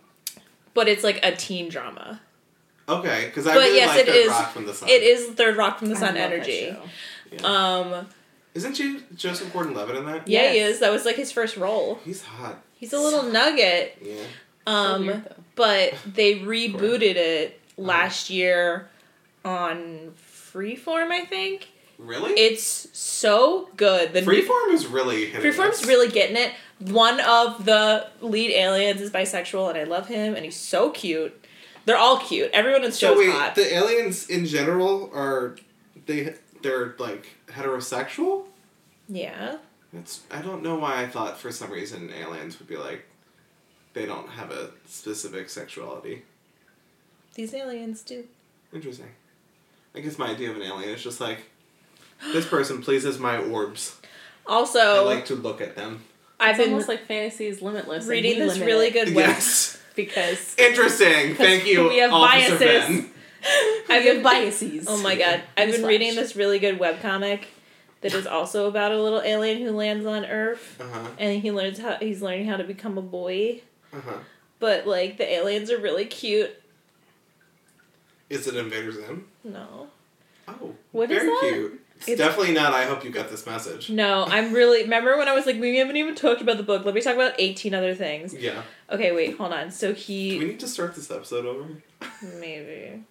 [0.74, 2.20] But it's like a teen drama.
[2.88, 4.88] Okay, because I But really yes, like it Third is- Rock from the Sun.
[4.90, 6.70] It is Third Rock from the I Sun love that energy.
[6.70, 6.82] show.
[7.32, 7.46] Yeah.
[7.46, 8.08] Um
[8.54, 10.28] Isn't she Joseph Gordon-Levitt in that?
[10.28, 10.80] yeah, he is.
[10.80, 11.98] That was like his first role.
[12.04, 12.60] He's hot.
[12.82, 13.96] He's a little nugget.
[14.02, 14.14] Yeah.
[14.66, 18.88] So Um weird, but they rebooted it last year
[19.44, 20.12] on
[20.52, 21.68] Freeform, I think.
[21.96, 22.32] Really?
[22.32, 24.12] It's so good.
[24.12, 25.86] The Freeform is really hitting Freeform's this.
[25.86, 26.52] really getting it.
[26.80, 31.32] One of the lead aliens is bisexual, and I love him, and he's so cute.
[31.84, 32.50] They're all cute.
[32.52, 33.54] Everyone in the So show's wait, hot.
[33.54, 35.56] the aliens in general are
[36.06, 38.46] they they're like heterosexual?
[39.08, 39.58] yeah.
[39.92, 43.04] That's I don't know why I thought for some reason aliens would be like
[43.92, 46.22] they don't have a specific sexuality.
[47.34, 48.24] These aliens do.
[48.72, 49.10] Interesting.
[49.94, 51.44] I guess my idea of an alien is just like
[52.32, 54.00] this person pleases my orbs.
[54.46, 56.02] Also, I like to look at them.
[56.40, 58.06] I've It's been almost like fantasy is limitless.
[58.06, 59.28] reading this limit really good web.
[59.28, 59.78] Yes.
[59.94, 61.34] because Interesting.
[61.36, 63.06] Thank you, we have Officer biases.
[63.88, 64.86] I have been biases.
[64.88, 65.42] Oh my god.
[65.56, 67.44] I've been reading this really good webcomic
[68.02, 71.08] that is also about a little alien who lands on Earth Uh-huh.
[71.18, 73.62] and he learns how he's learning how to become a boy.
[73.92, 74.18] Uh-huh.
[74.58, 76.50] But like the aliens are really cute.
[78.30, 79.26] Is it Invader Zim?
[79.44, 79.88] No.
[80.48, 80.74] Oh.
[80.92, 81.40] What is very that?
[81.54, 81.78] cute.
[81.98, 83.88] It's, It's- definitely not I hope you got this message.
[83.90, 86.84] No, I'm really remember when I was like, we haven't even talked about the book.
[86.84, 88.34] Let me talk about eighteen other things.
[88.34, 88.62] Yeah.
[88.90, 89.70] Okay, wait, hold on.
[89.70, 91.66] So Do we need to start this episode over?
[92.40, 93.04] maybe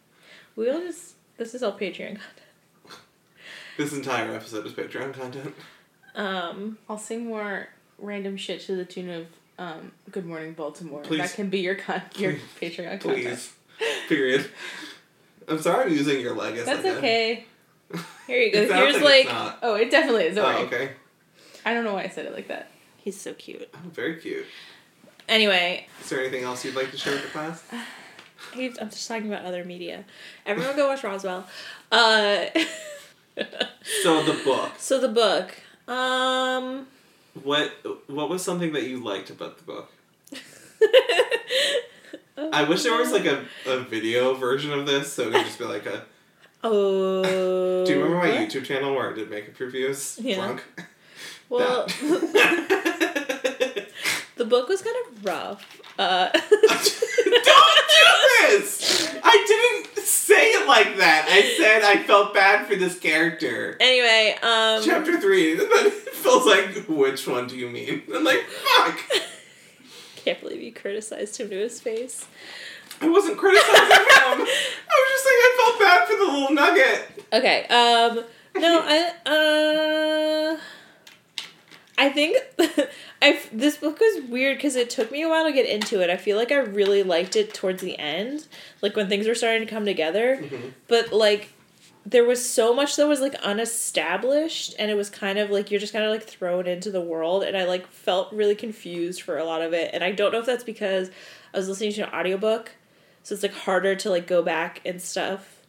[0.56, 2.20] we'll just this is all Patreon content.
[3.82, 5.56] This entire episode is Patreon content.
[6.14, 7.68] Um I'll sing more
[7.98, 9.26] random shit to the tune of
[9.58, 11.18] um, "Good Morning Baltimore." Please.
[11.18, 13.24] That can be your con- your Patreon content.
[13.24, 13.54] Please.
[14.08, 14.52] Period.
[15.48, 17.46] I'm sorry I'm using your leg as That's like a- okay.
[18.28, 18.72] here you go.
[18.72, 19.56] Here's like, like.
[19.64, 20.38] Oh, it definitely is.
[20.38, 20.92] Oh, okay.
[21.66, 22.70] I don't know why I said it like that.
[22.98, 23.68] he's so cute.
[23.74, 24.46] Oh, very cute.
[25.28, 27.64] Anyway, Is there anything else you'd like to share with the class?
[28.56, 30.06] I'm just talking about other media.
[30.46, 31.48] Everyone go watch Roswell.
[31.92, 32.46] Uh
[34.04, 34.72] So the book.
[34.78, 35.54] So the book.
[35.88, 36.88] Um
[37.44, 37.72] What
[38.08, 39.92] what was something that you liked about the book?
[42.54, 45.60] I wish there was like a, a video version of this, so it could just
[45.60, 46.04] be like a.
[46.64, 47.24] Oh.
[47.86, 48.50] Do you remember my what?
[48.50, 50.18] YouTube channel where I did makeup reviews?
[50.22, 50.36] Yeah.
[50.36, 50.64] Drunk.
[51.50, 51.86] Well,
[54.38, 55.82] the book was kind of rough.
[56.00, 57.71] Uh, Don't
[58.42, 59.16] this!
[59.24, 61.28] I didn't say it like that.
[61.30, 63.78] I said I felt bad for this character.
[63.80, 68.04] anyway, um, Chapter three, then it feels like, which one do you mean?
[68.16, 69.00] I'm like, fuck.
[70.18, 72.28] can't believe you criticized him to his face.
[73.02, 73.88] I wasn't criticizing him.
[73.88, 77.26] I was just saying I felt bad for the little nugget.
[77.34, 77.66] Okay.
[77.68, 78.24] Um.
[78.62, 78.82] No.
[78.86, 80.56] I.
[80.58, 80.60] Uh.
[81.98, 82.38] I think.
[83.22, 86.10] I this book was weird because it took me a while to get into it.
[86.10, 88.48] I feel like I really liked it towards the end,
[88.82, 90.38] like when things were starting to come together.
[90.42, 90.74] Mhm.
[90.88, 91.50] But like,
[92.06, 95.80] there was so much that was like unestablished, and it was kind of like you're
[95.80, 99.38] just kind of like thrown into the world, and I like felt really confused for
[99.38, 99.92] a lot of it.
[99.94, 101.10] And I don't know if that's because
[101.54, 102.72] I was listening to an audiobook,
[103.24, 105.60] so it's like harder to like go back and stuff.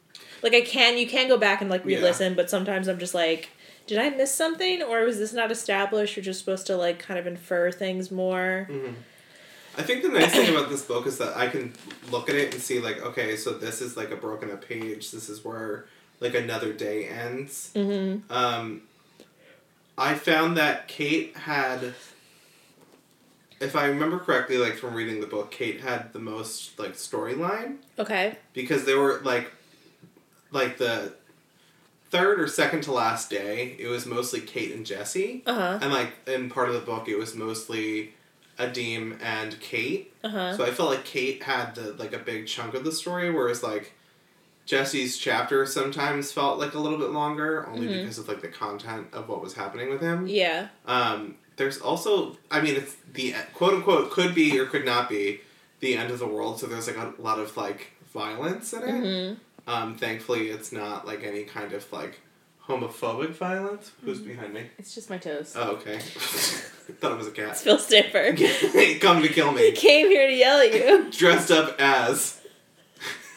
[0.43, 3.51] Like I can, you can go back and like re-listen, but sometimes I'm just like,
[3.87, 6.17] did I miss something, or was this not established?
[6.17, 8.67] You're just supposed to like kind of infer things more.
[8.71, 8.95] Mhm.
[9.77, 11.73] I think the nice thing about this book is that I can
[12.11, 15.11] look at it and see like, okay, so this is like a broken up page.
[15.11, 15.87] This is where
[16.21, 17.71] like another day ends.
[17.75, 18.31] Mm-hmm.
[18.31, 18.83] Um,
[19.97, 21.95] I found that Kate had,
[23.61, 27.77] if I remember correctly, like from reading the book, Kate had the most like storyline
[27.99, 28.37] Okay.
[28.53, 29.51] because there were like,
[30.51, 31.15] like the
[32.13, 35.79] third or second to last day, it was mostly Kate and Jesse, Uh huh.
[35.83, 38.13] and like in part of the book, it was mostly
[38.59, 40.13] Adim and Kate.
[40.23, 40.57] Uh huh.
[40.57, 43.63] So I felt like Kate had the like a big chunk of the story, whereas
[43.63, 43.93] like
[44.67, 48.03] Jesse's chapter sometimes felt like a little bit longer, only Mhm.
[48.03, 50.27] because of like the content of what was happening with him.
[50.29, 50.69] Yeah.
[50.87, 55.41] Um, there's also, I mean, it's the quote unquote could be or could not be
[55.81, 56.61] the end of the world.
[56.61, 58.89] So there's like a lot of like violence in it.
[59.03, 59.35] Mm-hmm.
[59.67, 62.21] Um, thankfully, it's not like any kind of like
[62.67, 63.93] homophobic violence.
[64.05, 64.67] Who's behind me?
[64.79, 65.55] It's just my toes.
[65.57, 65.99] Oh, okay.
[67.01, 67.57] Thought it was a It's cat.
[67.59, 68.37] Phil Stanford.
[69.01, 69.73] Come to kill He me.
[69.77, 71.11] came here to yell at you.
[71.11, 72.41] Dressed up as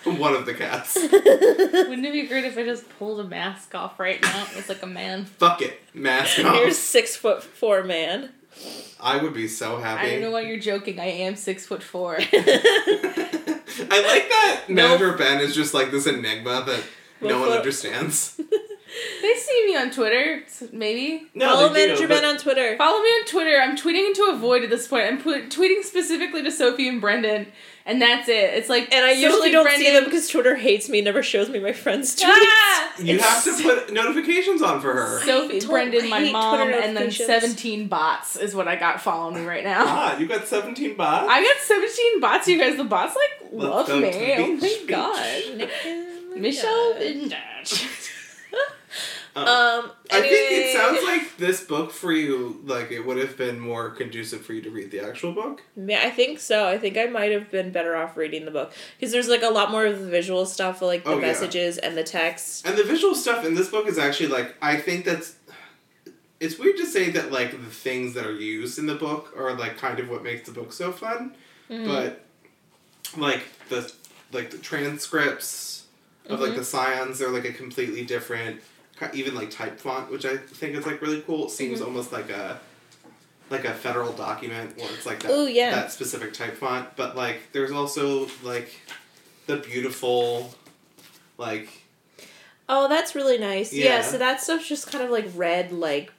[0.03, 0.95] one of the cats.
[0.95, 4.45] Wouldn't it be great if I just pulled a mask off right now?
[4.51, 5.25] It was like a man.
[5.25, 5.79] Fuck it.
[5.93, 6.55] Mask off.
[6.55, 6.73] You're off.
[6.73, 8.31] six foot four man.
[9.01, 10.07] I would be so happy.
[10.07, 10.99] I don't know why you're joking.
[10.99, 12.19] I am six foot four.
[13.79, 16.83] I like that Manager Ben is just like this enigma that
[17.21, 18.35] no one for- understands.
[19.21, 21.27] they see me on Twitter, maybe.
[21.33, 22.77] No, Follow they do, Manager but- Ben on Twitter.
[22.77, 23.59] Follow me on Twitter.
[23.61, 25.05] I'm tweeting into a void at this point.
[25.05, 27.47] I'm put, tweeting specifically to Sophie and Brendan,
[27.85, 28.53] and that's it.
[28.55, 31.05] It's like And I usually Sophie, don't Brendan, see them because Twitter hates me, and
[31.05, 32.23] never shows me my friends' tweets.
[32.27, 32.93] Ah!
[32.99, 35.19] You have to put notifications on for her.
[35.21, 37.27] Sophie, don't Brendan, my hate mom, Twitter and then notifications.
[37.55, 39.83] 17 bots is what I got following me right now.
[39.85, 41.27] Ah, you got 17 bots?
[41.29, 42.77] I got 17 bots, you guys.
[42.77, 44.33] The bots, like, Let's love me.
[44.37, 44.87] Oh my beach.
[44.87, 45.69] god.
[46.35, 47.87] Michelle Vintage.
[48.53, 48.57] Uh,
[49.37, 53.59] Um, I think it sounds like this book for you, like it would have been
[53.59, 55.61] more conducive for you to read the actual book.
[55.75, 56.65] Yeah, I think so.
[56.69, 59.49] I think I might have been better off reading the book because there's like a
[59.49, 61.27] lot more of the visual stuff, like the Oh, yeah.
[61.27, 62.65] messages and the text.
[62.65, 65.35] And the visual stuff in this book is actually like I think that's
[66.39, 69.51] it's weird to say that like the things that are used in the book are
[69.53, 71.35] like kind of what makes the book so fun,
[71.69, 71.87] Mhm.
[71.87, 72.24] but
[73.17, 73.91] like the
[74.31, 75.85] like the transcripts
[76.27, 76.55] of like Mhm.
[76.57, 78.61] the scions are like a completely different
[79.13, 81.47] even like type font, which I think is like really cool.
[81.47, 81.85] It seems Mhm.
[81.85, 82.59] almost like a
[83.51, 85.69] like a federal document where it's like that Ooh, yeah.
[85.75, 88.69] that specific type font, but like there's also like
[89.47, 90.55] the beautiful
[91.37, 91.69] like
[92.67, 93.71] Oh, that's really nice.
[93.71, 93.85] Yeah.
[93.97, 94.01] Yeah.
[94.01, 96.11] so that stuff's just kind of like red like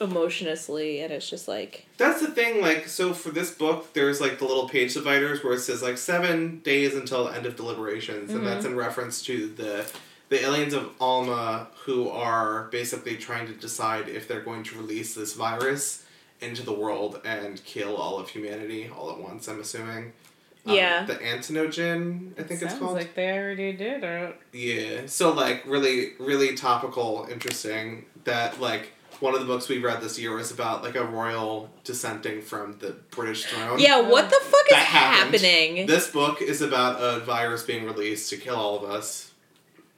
[0.00, 4.38] emotionlessly, and it's just like That's the thing, like, so for this book, there's like
[4.38, 8.30] the little page dividers where it says like seven days until the end of deliberations,
[8.32, 9.90] and that's in reference to the
[10.30, 15.12] the aliens of Alma who are basically trying to decide if they're going to release
[15.14, 16.04] this virus
[16.40, 19.48] into the world and kill all of humanity all at once.
[19.48, 20.12] I'm assuming.
[20.66, 21.04] Um, Yeah.
[21.04, 22.94] the Antonogen, I think it's Sounds called.
[22.94, 24.36] like they already did it.
[24.52, 25.06] Yeah.
[25.06, 30.18] So like really really topical, interesting that like one of the books we read this
[30.18, 33.78] year was about like a royal dissenting from the British throne.
[33.78, 34.00] yeah.
[34.00, 35.34] What the fuck is happened.
[35.40, 35.86] happening?
[35.86, 39.30] This book is about a virus being released to kill all of us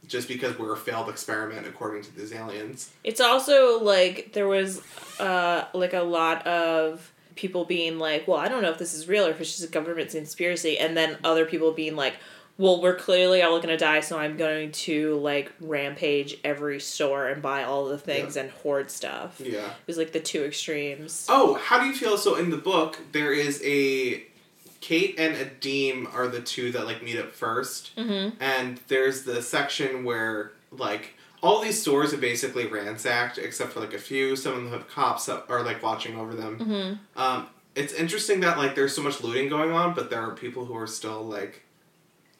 [0.06, 2.90] just because we're a failed experiment according to these aliens.
[3.04, 4.82] It's also like there was
[5.18, 9.08] uh like a lot of people being like, "Well, I don't know if this is
[9.08, 12.14] real or if it's just a government conspiracy," and then other people being like,
[12.58, 17.40] "Well, we're clearly all gonna die, so I'm going to like rampage every store and
[17.42, 19.46] buy all the things and hoard stuff." Yeah.
[19.46, 19.70] It Yeah.
[19.86, 21.26] was like the two extremes.
[21.28, 22.16] Oh, how do you feel?
[22.18, 24.24] So in the book, there is a
[24.80, 27.94] Kate and Adeem are the two that like meet up first.
[27.96, 28.36] Mm-hmm.
[28.42, 33.92] and there's the section where like all these stores are basically ransacked except for like
[33.94, 37.20] a few some of them have cops that are like watching over them Mm-hmm.
[37.20, 40.64] um, it's interesting that like there's so much looting going on but there are people
[40.64, 41.62] who are still like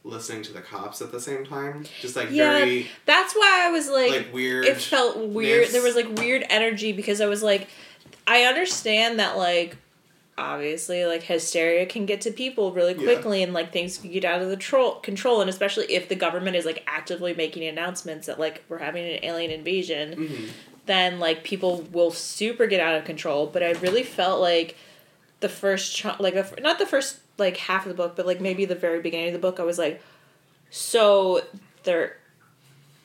[0.04, 3.70] listening to the cops at the same time just like Yeah, very That's why I
[3.70, 5.68] was like, like weird it felt weird.
[5.68, 7.68] There was like weird energy because I was like,
[8.26, 9.76] I understand that like
[10.38, 13.02] obviously like hysteria can get to people really Yeah.
[13.04, 16.14] quickly and like things can get out of the tro- control and especially if the
[16.16, 20.48] government is like actively making announcements that like we're having an alien invasion Mhm.
[20.86, 24.74] then like people will super get out of control but i really felt like
[25.40, 28.26] the first ch- like the, f- not the first like half of the book but
[28.26, 30.02] like maybe the very beginning of the book i was like
[30.70, 31.42] so
[31.84, 32.16] there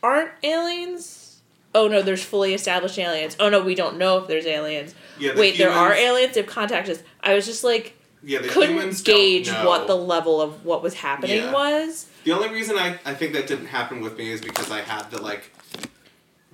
[0.03, 1.41] aren't aliens
[1.75, 5.33] oh no there's fully established aliens oh no we don't know if there's aliens yeah
[5.33, 8.75] the wait there are aliens they've contacted us i was just like yeah the couldn't
[8.75, 11.51] humans don't gauge what the level of what was happening Yeah.
[11.53, 14.81] was The only reason I, I think that didn't happen with me is because I
[14.81, 15.53] had the like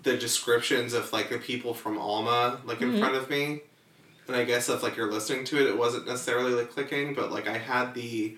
[0.03, 2.99] the descriptions of like the people from Alma like in Mhm.
[2.99, 3.61] front of me.
[4.27, 7.31] And I guess if like you're listening to it it wasn't necessarily like clicking, but
[7.31, 8.37] like I had the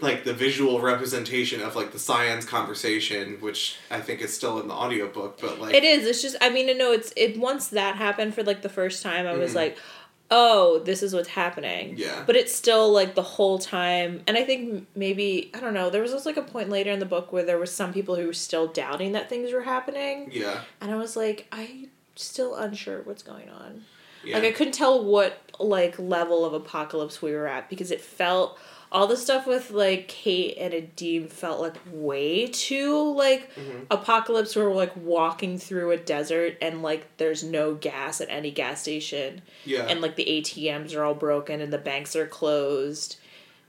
[0.00, 4.66] like the visual representation of like the science conversation, which I think is still in
[4.66, 7.94] the audiobook, but like it is it's just i mean no it's it once that
[7.96, 9.56] happened for like the first time i was Mhm.
[9.56, 9.78] like
[10.30, 12.24] oh this is what's happening Yeah.
[12.26, 16.00] but it's still like the whole time and i think maybe i don't know there
[16.02, 18.26] was also like a point later in the book where there was some people who
[18.26, 20.62] were still doubting that things were happening Yeah.
[20.80, 23.84] and i was like i still unsure what's going on
[24.24, 24.36] Yeah.
[24.38, 28.58] like i couldn't tell what like level of apocalypse we were at because it felt
[28.92, 33.86] all the stuff with like kate and adeem felt like way too like Mhm.
[33.90, 38.50] apocalypse where we're like walking through a desert and like there's no gas at any
[38.52, 39.86] gas station Yeah.
[39.88, 43.16] and like the ATMs are all broken and the banks are closed.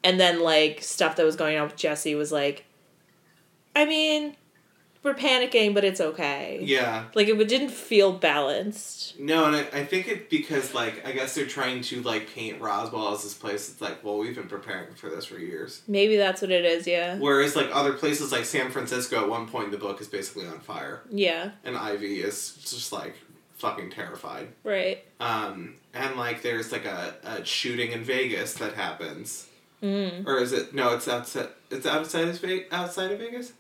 [0.04, 2.66] And then like stuff that was going on with Jesse was like
[3.76, 4.36] I mean,
[5.06, 6.60] we're panicking, but it's okay.
[6.64, 7.06] Yeah.
[7.14, 9.18] Like it didn't feel balanced.
[9.20, 12.60] No, and I, I think it because like I guess they're trying to like paint
[12.60, 13.70] Roswell as this place.
[13.70, 15.82] It's like, well, we've been preparing for this for years.
[15.88, 16.88] Maybe that's what it is.
[16.88, 17.18] Yeah.
[17.18, 20.60] Whereas like other places like San Francisco, at one point the book is basically on
[20.60, 21.52] fire, Yeah.
[21.64, 23.16] and Ivy is just like
[23.58, 24.50] fucking terrified.
[24.64, 25.04] Right.
[25.20, 29.48] Um, and like there's like a, a shooting in Vegas that happens,
[29.84, 30.26] Mm.
[30.26, 30.74] or is it?
[30.74, 31.50] No, it's outside.
[31.70, 33.54] It's outside of Ve- outside of Vegas.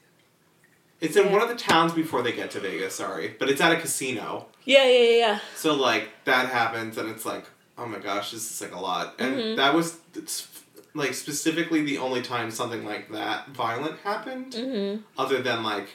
[1.01, 1.31] It's in Yeah.
[1.33, 2.95] one of the towns before they get to Vegas.
[2.95, 4.47] Sorry, but it's at a casino.
[4.63, 4.85] Yeah.
[4.85, 4.99] Yeah.
[4.99, 5.17] Yeah.
[5.17, 5.39] yeah.
[5.55, 7.45] So like that happens, and it's like,
[7.77, 9.15] oh my gosh, this is like a lot.
[9.19, 9.55] And Mhm.
[9.57, 9.97] that was
[10.93, 15.01] like specifically the only time something like that violent happened, Mm-hmm.
[15.17, 15.89] other than like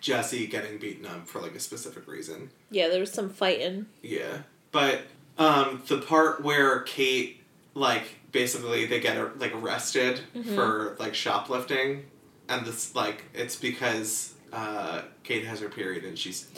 [0.00, 2.50] Jesse getting beaten up for like a specific reason.
[2.70, 2.88] Yeah.
[2.88, 3.86] There was some fighting.
[4.02, 4.38] Yeah,
[4.72, 5.02] but
[5.38, 7.40] um, the part where Kate
[7.74, 10.54] like basically they get like arrested Mhm.
[10.54, 12.04] for like shoplifting,
[12.48, 16.48] and this like it's because uh, Kate has her period and she's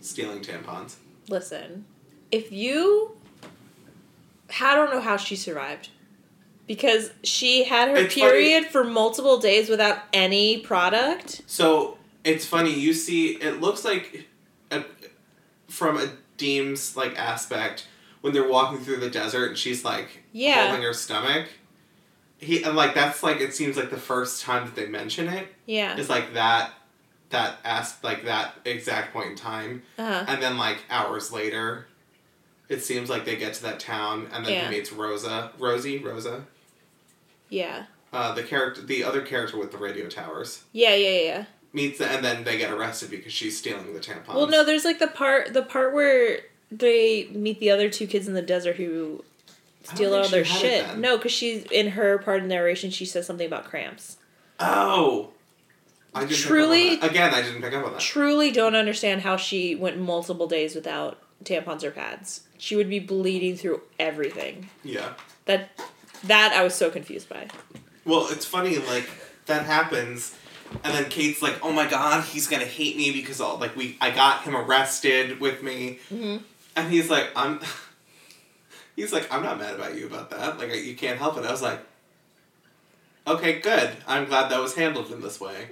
[0.00, 0.96] stealing tampons.
[1.28, 1.84] Listen,
[2.30, 3.16] if you,
[4.60, 5.88] I don't know how she survived,
[6.68, 8.30] because she had her It's funny.
[8.30, 11.42] period for multiple days without any product.
[11.46, 12.72] So it's funny.
[12.78, 14.28] You see, it looks like,
[14.70, 14.84] a,
[15.68, 17.86] from a Deem's like aspect
[18.20, 20.66] when they're walking through the desert and she's like Yeah.
[20.68, 21.48] holding her stomach.
[22.38, 25.48] He and like that's like it seems like the first time that they mention it
[25.64, 25.96] Yeah.
[25.96, 26.72] is like that,
[27.30, 30.24] that as like that exact point in time, Uh-huh.
[30.28, 31.86] and then like hours later,
[32.68, 34.68] it seems like they get to that town and then Yeah.
[34.70, 36.44] he meets Rosa, Rosie, Rosa,
[37.48, 37.84] Yeah.
[38.12, 40.94] uh, the character, the other character with the radio towers Yeah.
[40.94, 41.20] Yeah.
[41.20, 41.44] Yeah.
[41.72, 44.34] meets and then they get arrested because she's stealing the tampons.
[44.34, 48.26] Well, no, there's like the part the part where they meet the other two kids
[48.28, 49.24] in the desert who
[49.86, 50.96] steal all their shit.
[50.98, 52.90] No, because she's in her part of the narration.
[52.90, 54.16] She says something about cramps.
[54.60, 55.30] Oh.
[56.14, 57.10] I didn't Truly- pick up on that.
[57.10, 57.34] again.
[57.34, 58.00] I didn't pick up on that.
[58.00, 62.40] Truly, don't understand how she went multiple days without tampons or pads.
[62.58, 64.70] She would be bleeding through everything.
[64.82, 65.12] Yeah.
[65.44, 65.68] That
[66.24, 67.48] that I was so confused by.
[68.06, 68.78] Well, it's funny.
[68.78, 69.08] Like
[69.44, 70.34] that happens,
[70.82, 73.98] and then Kate's like, "Oh my god, he's gonna hate me because all like we
[74.00, 76.38] I got him arrested with me," Mm-hmm.
[76.76, 77.60] and he's like, "I'm."
[78.96, 80.58] He's like, "I'm not mad about you about that.
[80.58, 81.80] Like you can't help it." I was like,
[83.26, 83.90] "Okay, good.
[84.06, 85.68] I'm glad that was handled in this way."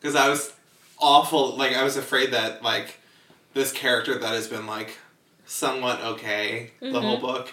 [0.00, 0.52] Because I was
[0.98, 1.56] awful.
[1.56, 2.98] Like I was afraid that like
[3.54, 4.98] this character that has been like
[5.46, 7.22] somewhat okay the whole Mhm.
[7.22, 7.52] book,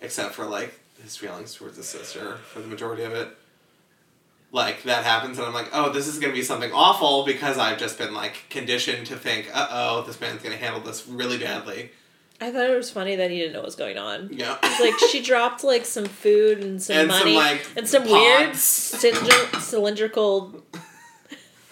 [0.00, 3.36] except for like his feelings towards his sister for the majority of it.
[4.52, 7.78] Like that happens, and I'm like, oh, this is gonna be something awful because I've
[7.78, 11.90] just been like conditioned to think, uh oh, this man's gonna handle this really badly.
[12.42, 14.28] I thought it was funny that he didn't know what was going on.
[14.32, 14.58] Yeah.
[14.62, 18.04] It's like she dropped like some food and some And some, money like, and some
[18.04, 18.60] weird pods.
[18.60, 20.62] cylinder- cylindrical.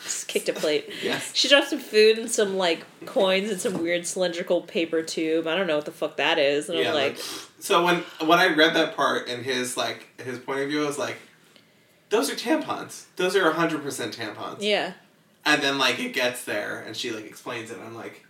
[0.03, 0.89] Just kicked a plate.
[1.03, 1.35] yes.
[1.35, 5.47] She dropped some food and some like coins and some weird cylindrical paper tube.
[5.47, 6.68] I don't know what the fuck that is.
[6.71, 7.18] And Yeah, I'm like,
[7.61, 7.97] So when
[8.27, 11.16] when I read that part in his like his point of view, I was like,
[12.09, 13.05] those are tampons.
[13.16, 14.57] Those are hundred percent tampons.
[14.61, 14.93] yeah,
[15.45, 18.25] And then like it gets there and she like explains it and I'm like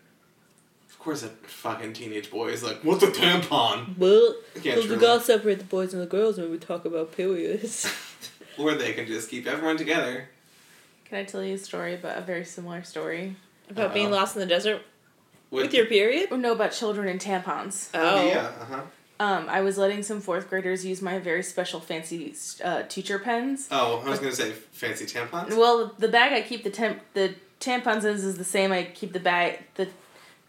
[1.00, 3.96] course a fucking teenage boy is like, What's a tampon?
[3.98, 7.90] well, Yeah, we gotta separate the boys and the girls when we talk about periods.
[8.58, 10.28] Or they can just keep everyone together.
[11.06, 13.36] Can I tell you a story about a very similar story?
[13.70, 14.16] about being Uh-oh.
[14.16, 14.82] lost in the desert
[15.50, 16.28] with your period.
[16.30, 17.88] Oh, no, about children and tampons.
[17.94, 18.80] Oh, yeah, uh-huh.
[19.20, 22.34] Um, I was letting some fourth graders use my very special fancy
[22.64, 23.68] uh, teacher pens.
[23.70, 25.56] Oh, I was gonna say fancy tampons.
[25.56, 28.72] Well, the bag I keep the temp the tampons in is the same.
[28.72, 29.88] I keep the bag the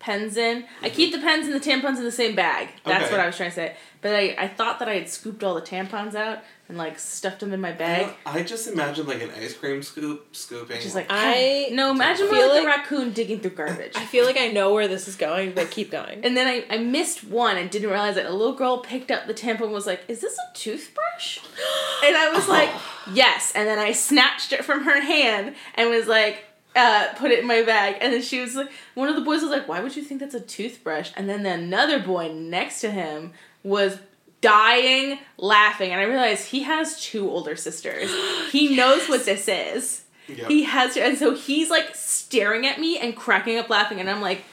[0.02, 0.66] pens in.
[0.82, 2.70] I keep the pens and the tampons in the same bag.
[2.86, 3.12] That's Okay.
[3.14, 3.76] what I was trying to say.
[4.02, 7.42] But I, I thought that I had scooped all the tampons out and like stuffed
[7.42, 8.12] them in my bag.
[8.26, 10.82] I just imagine like an ice cream scoop scooping.
[10.82, 13.92] Just like I no, imagine more feel like, like- a raccoon digging through garbage.
[13.96, 16.26] I feel like I know where this is going, but keep going.
[16.26, 18.26] And then I, I missed one and didn't realize it.
[18.26, 21.40] A little girl picked up the tampon and was like, Is this a toothbrush?
[22.04, 22.70] And I was like,
[23.14, 23.52] Yes.
[23.54, 26.46] And then I snatched it from her hand and was like,
[26.76, 27.98] uh, put it in my bag.
[28.02, 30.20] And then she was like, One of the boys was like, Why would you think
[30.20, 31.12] that's a toothbrush?
[31.16, 34.00] And then another boy next to him was
[34.42, 35.92] dying laughing.
[35.92, 38.10] And I realized he has two older sisters.
[38.52, 40.04] He knows what this is.
[40.28, 40.50] Yep.
[40.50, 44.10] He has to, and so he's like staring at me and cracking up laughing, and
[44.10, 44.44] I'm like,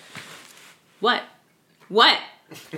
[1.00, 1.22] "What?
[1.88, 2.18] What?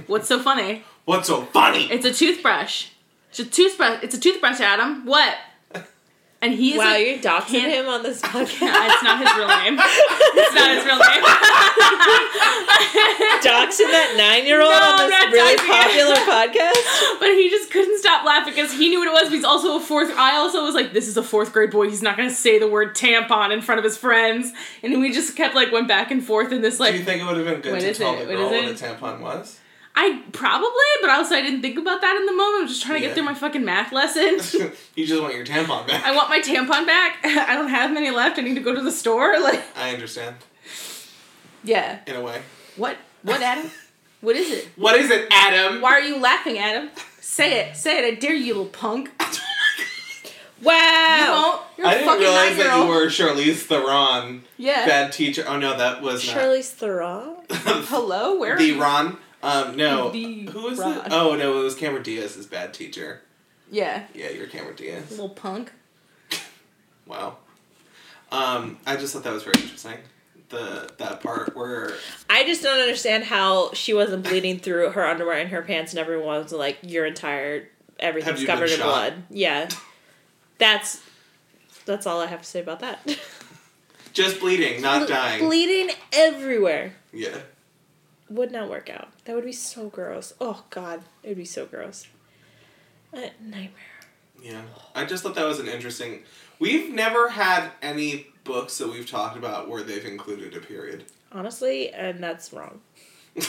[0.06, 0.84] What's so funny?
[1.04, 1.90] What's so funny?
[1.90, 2.88] It's a toothbrush.
[3.30, 4.02] It's a toothbrush.
[4.02, 5.06] It's a toothbrush, Adam.
[5.06, 5.36] What?
[6.42, 8.48] And he is wow, like, you're doxing him on this podcast.
[8.90, 9.76] it's not his real name.
[9.78, 11.22] It's not his real name.
[13.44, 16.16] doxing that nine year old No, on I'm this not really doxing him.
[16.16, 17.18] popular podcast.
[17.20, 19.24] but he just couldn't stop laughing because he knew what it was.
[19.24, 20.10] But he's also a fourth.
[20.16, 21.88] I also was like, this is a fourth grade boy.
[21.88, 24.52] He's not gonna say the word tampon in front of his friends.
[24.82, 26.92] And we just kept like went back and forth in this like.
[26.92, 28.26] Do you think it would have been good to tell it?
[28.26, 29.59] the What girl is what a tampon was?
[30.02, 30.70] I probably,
[31.02, 32.60] but also I didn't think about that in the moment.
[32.60, 33.08] I was just trying to Yeah.
[33.08, 34.40] get through my fucking math lesson.
[34.94, 36.02] you just want your tampon back.
[36.06, 37.18] I want my tampon back.
[37.24, 38.38] I don't have many left.
[38.38, 39.38] I need to go to the store.
[39.42, 40.36] Like, I understand
[41.62, 41.98] yeah.
[42.06, 42.40] in a way.
[42.76, 42.96] What?
[43.22, 43.70] What, Adam?
[44.22, 44.68] What is it?
[44.76, 45.82] What is it, Adam?
[45.82, 46.88] Why are you laughing, Adam?
[47.20, 47.76] Say it.
[47.76, 48.04] Say it.
[48.10, 49.10] I dare you, little punk.
[49.20, 51.30] You Wow.
[51.32, 51.62] won't.
[51.78, 54.84] You're I didn't realize that you were Charlize Theron, Yeah.
[54.86, 55.44] bad teacher.
[55.46, 56.36] Oh no, that was not.
[56.36, 57.36] Charlize Theron.
[57.50, 58.38] Hello.
[58.38, 58.56] Where?
[58.58, 58.80] the you?
[58.80, 59.16] Ron.
[59.42, 60.10] Um, no.
[60.10, 60.98] The Who was Ron.
[60.98, 61.12] it?
[61.12, 63.22] Oh no, it was Cameron Diaz's bad teacher.
[63.70, 64.04] Yeah.
[64.14, 65.10] Yeah, you're Cameron Diaz.
[65.10, 65.72] Little punk.
[67.06, 67.38] Wow.
[68.32, 69.98] Um, I just thought that was very interesting.
[70.50, 71.92] The that part where
[72.28, 76.00] I just don't understand how she wasn't bleeding through her underwear and her pants, and
[76.00, 77.68] everyone was like, "Your entire
[78.00, 78.84] everything's you covered in shot?
[78.84, 79.68] blood." Yeah,
[80.58, 81.00] that's
[81.84, 83.00] that's all I have to say about that.
[84.12, 85.44] just bleeding, not dying.
[85.44, 87.38] Bleeding everywhere yeah.
[88.28, 89.08] would not work out.
[89.30, 90.34] That would be so gross.
[90.40, 92.08] Oh God, it would be so gross.
[93.12, 93.70] A nightmare.
[94.42, 94.62] Yeah.
[94.92, 96.24] I just thought that was an interesting.
[96.58, 101.04] We've never had any books that we've talked about where they've included a period.
[101.30, 102.80] Honestly, and that's wrong.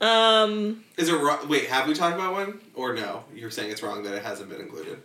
[0.00, 1.48] Um, Is it wrong?
[1.48, 3.22] Wait, have we talked about one or no?
[3.32, 5.00] You're saying it's wrong that it hasn't been included.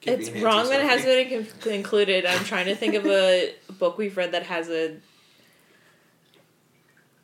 [0.00, 1.52] Keep it's wrong that it has anti-Sophie.
[1.62, 2.26] been included.
[2.26, 4.96] I'm trying to think of a book we've read that has a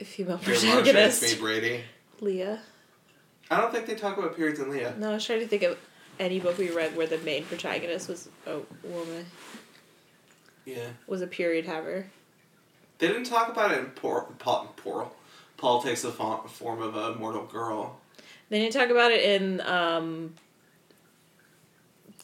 [0.05, 1.23] female protagonist.
[1.23, 1.81] me, Brady.
[2.21, 2.61] Leah.
[3.51, 4.95] I don't think they talk about periods in Leah.
[4.99, 5.79] No, I was trying to think of
[6.19, 9.27] any book we read where the main protagonist was a woman,
[10.65, 10.89] Yeah.
[11.07, 12.07] was a period haver.
[12.99, 15.15] They didn't talk about it in Por- Paul, Paul,
[15.59, 18.01] Paul takes the fo- form of a mortal girl.
[18.49, 20.35] They didn't talk about it in um,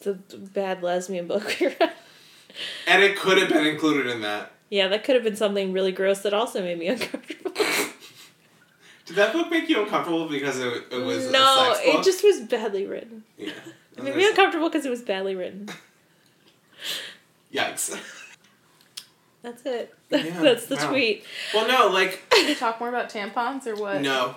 [0.01, 0.13] the
[0.53, 1.93] bad lesbian book we read.
[2.87, 4.52] And it could have been included in that.
[4.73, 7.51] Yeah, that could have been something really gross that also made me uncomfortable.
[9.05, 11.95] Did that book make you uncomfortable because it, it was no, a sex book?
[11.99, 13.23] it just was badly written.
[13.37, 13.51] Yeah.
[13.95, 15.69] It made me uncomfortable because it was badly written.
[17.53, 18.01] Yikes.
[19.43, 19.93] That's it.
[20.09, 20.89] Yeah, That's the wow.
[20.89, 21.23] tweet.
[21.53, 24.01] Well, no, like, Can we talk more about tampons or what?
[24.01, 24.35] no.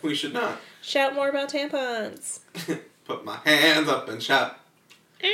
[0.00, 0.60] We should not.
[0.80, 2.40] Shout more about tampons.
[3.04, 4.58] Put my hands up and shout.
[5.22, 5.26] Uh,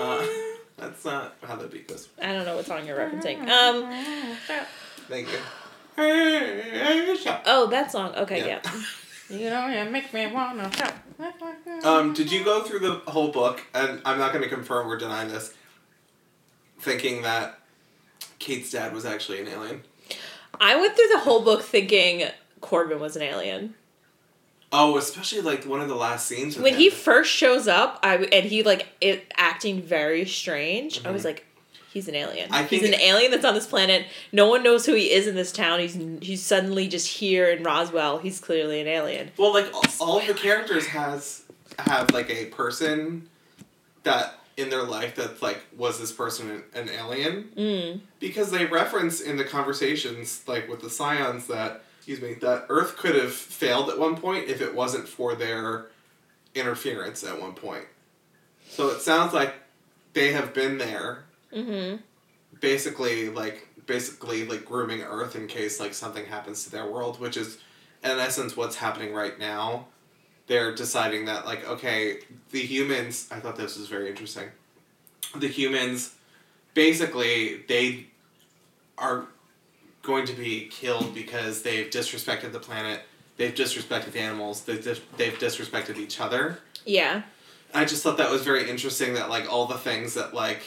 [0.00, 0.47] I
[0.78, 2.08] that's not how the beat goes.
[2.20, 3.38] I don't know what song you're referencing.
[3.48, 3.92] Um.
[5.08, 5.38] Thank you.
[7.46, 8.14] Oh, that song.
[8.14, 8.60] Okay, Yeah.
[8.64, 8.82] yeah.
[9.30, 10.94] You know, you make me wanna shout.
[11.84, 13.60] Um, did you go through the whole book?
[13.74, 15.52] And I'm not going to confirm or deny this.
[16.80, 17.58] Thinking that
[18.38, 19.82] Kate's dad was actually an alien.
[20.58, 22.26] I went through the whole book thinking
[22.62, 23.74] Corbin was an alien.
[24.72, 26.58] Oh, especially like one of the last scenes.
[26.58, 26.78] When him.
[26.80, 31.04] he first shows up, I and he like it acting very strange.
[31.06, 31.46] I was like,
[31.92, 32.46] he's an alien.
[32.50, 32.54] Mm-hmm.
[32.54, 34.04] I he's an alien that's on this planet.
[34.30, 35.80] No one knows who he is in this town.
[35.80, 38.18] He's he's suddenly just here in Roswell.
[38.18, 39.30] He's clearly an alien.
[39.38, 41.44] Well, like all, all of the characters has
[41.78, 43.28] have like a person
[44.02, 48.00] that in their life that's like was this person an, an alien Mm.
[48.18, 52.96] because they reference in the conversations like with the scions that excuse me that Earth
[52.96, 55.88] could have failed at one point if it wasn't for their
[56.54, 57.84] interference at one point.
[58.66, 59.54] So it sounds like
[60.14, 61.96] they have been there Mm-hmm.
[62.60, 67.38] basically like basically like grooming earth in case like something happens to their world which
[67.38, 67.56] is
[68.04, 69.86] in essence what's happening right now
[70.46, 72.18] they're deciding that like okay
[72.50, 74.50] the humans i thought this was very interesting
[75.36, 76.14] the humans
[76.74, 78.08] basically they
[78.98, 79.24] are
[80.08, 83.02] going to be killed because they've disrespected the planet
[83.36, 86.58] they've disrespected the animals they've, dis- they've disrespected each other.
[86.86, 87.22] Yeah.
[87.74, 90.62] I just thought that was very interesting that like all the things that like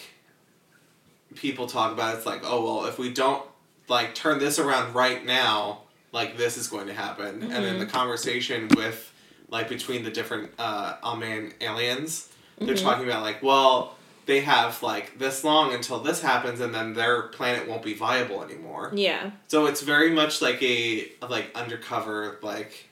[1.34, 3.44] people talk about it's like oh well if we don't
[3.88, 5.82] like turn this around right now
[6.12, 7.42] like this is going to happen.
[7.42, 9.12] And then the conversation with
[9.50, 12.30] like between the different uh Alman aliens
[12.60, 16.94] they're talking about like well they have like this long until this happens and then
[16.94, 19.32] their planet won't be viable anymore Yeah.
[19.48, 22.86] so it's very much like a like undercover like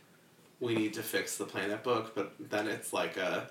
[0.59, 3.47] we need to fix the planet book, but then it's like a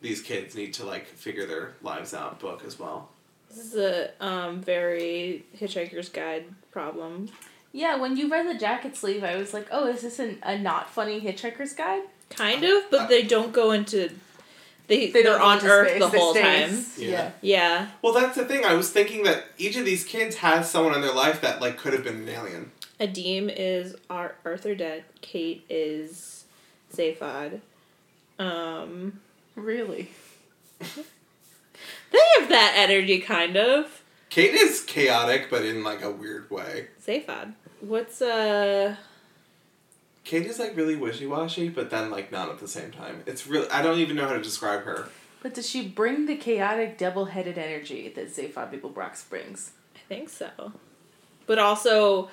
[0.00, 3.10] these kids need to like figure their lives out book as well.
[3.50, 7.28] This is a um very Hitchhiker's Guide problem.
[7.72, 10.56] Yeah, when you read the jacket sleeve, I was like, oh, is this an, a
[10.58, 12.04] not funny Hitchhiker's Guide?
[12.30, 14.10] Kind of, but they don't go into
[14.88, 16.84] They, They they are on Earth space, the they whole stay- time.
[16.96, 17.08] Yeah.
[17.08, 17.30] Yeah.
[17.42, 17.88] Yeah.
[18.02, 18.64] Well, that's the thing.
[18.64, 21.76] I was thinking that each of these kids has someone in their life that like
[21.76, 22.70] could have been an alien.
[23.00, 25.04] Adeem is Ar- Arthur Dent.
[25.20, 26.44] Kate is
[26.94, 27.60] Zaphod.
[28.38, 29.20] Um,
[29.54, 30.10] Really?
[30.78, 34.02] they have that energy, kind of.
[34.28, 36.88] Kate is chaotic, but in like a weird way.
[37.06, 37.54] Zaphod.
[37.80, 38.96] What's uh?
[40.26, 43.22] Kate is like really wishy washy, but then like not at the same time.
[43.26, 45.08] It's really I don't even know how to describe her.
[45.40, 49.70] But does she bring the chaotic, double-headed energy that Zaphod Beeblebrox brings?
[49.94, 50.72] I think so.
[51.46, 52.28] But also,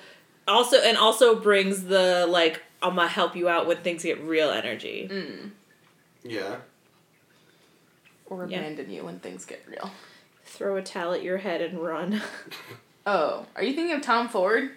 [0.48, 4.50] also, and also brings the like I'm gonna help you out when things get real
[4.50, 5.08] energy.
[5.10, 5.50] Mm.
[6.24, 6.56] Yeah.
[8.26, 8.58] Or Yeah.
[8.58, 9.92] abandon you when things get real.
[10.44, 12.20] Throw a towel at your head and run.
[13.06, 14.70] Oh, are you thinking of Tom Ford?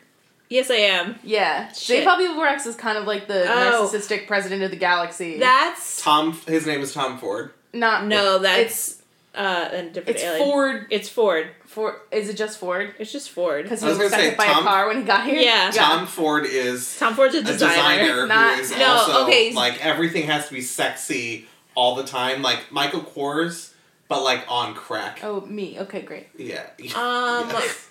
[0.50, 1.16] Yes, I am.
[1.24, 1.72] Yeah.
[1.74, 2.06] Shit.
[2.06, 3.90] Zaphod Beeblebrox is kind of like the Oh.
[3.92, 5.40] narcissistic president of the galaxy.
[5.40, 6.34] That's Tom.
[6.48, 7.52] His name is Tom Ford.
[7.74, 9.02] Not no, that's
[9.36, 10.44] uh, a different It's alien.
[10.48, 10.86] Ford.
[10.90, 11.48] It's Ford.
[11.66, 11.96] Ford.
[12.12, 12.96] Is it just Ford?
[12.98, 13.64] It's just Ford.
[13.64, 15.40] Because he was was, gonna say, affected by Tom- a car when he got here.
[15.40, 15.70] Yeah.
[15.72, 18.04] Tom Ford is Tom Ford's a a designer.
[18.06, 19.52] designer, Not- who is No, also okay.
[19.54, 23.74] like everything has to be sexy all the time, like Michael Kors,
[24.08, 25.20] but like on crack.
[25.22, 25.78] Oh, me.
[25.82, 26.30] Okay, great.
[26.36, 26.64] Yeah.
[26.96, 27.90] Um, Yes.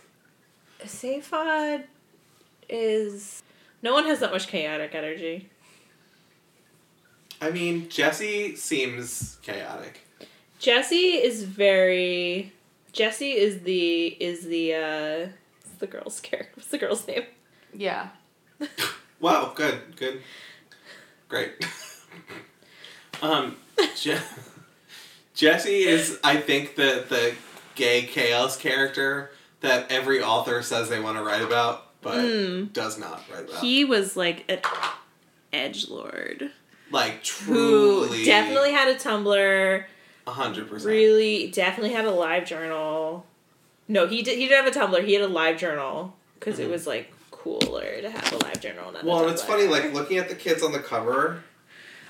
[0.85, 1.85] Zaphod
[2.69, 3.43] is.
[3.83, 5.49] No one has that much chaotic energy.
[7.41, 10.01] I mean, Jesse seems chaotic.
[10.59, 12.53] Jesse is very.
[12.93, 15.29] Jesse is the is the uh
[15.62, 16.53] what's the girl's character.
[16.57, 17.25] What's the girl's name?
[17.75, 18.09] Yeah.
[19.19, 20.21] Wow, good, good,
[21.29, 21.53] great.
[23.23, 23.57] um,
[23.97, 24.19] Je-
[25.35, 27.35] Jesse is, I think, the the
[27.75, 32.73] gay chaos character that every author says they want to write about, but Mm.
[32.73, 33.51] does not write.
[33.61, 34.61] He was like an
[35.53, 36.53] edge lord
[36.93, 39.85] like who truly, definitely had a Tumblr.
[40.27, 40.89] a hundred percent.
[40.89, 43.27] Really, definitely had a live journal.
[43.89, 44.39] No, he did.
[44.39, 45.05] He didn't have a Tumblr.
[45.05, 46.71] He had a live journal because it Mhm.
[46.71, 48.93] was like cooler to have a live journal.
[48.93, 51.43] Not Well, and it's funny, like looking at the kids on the cover.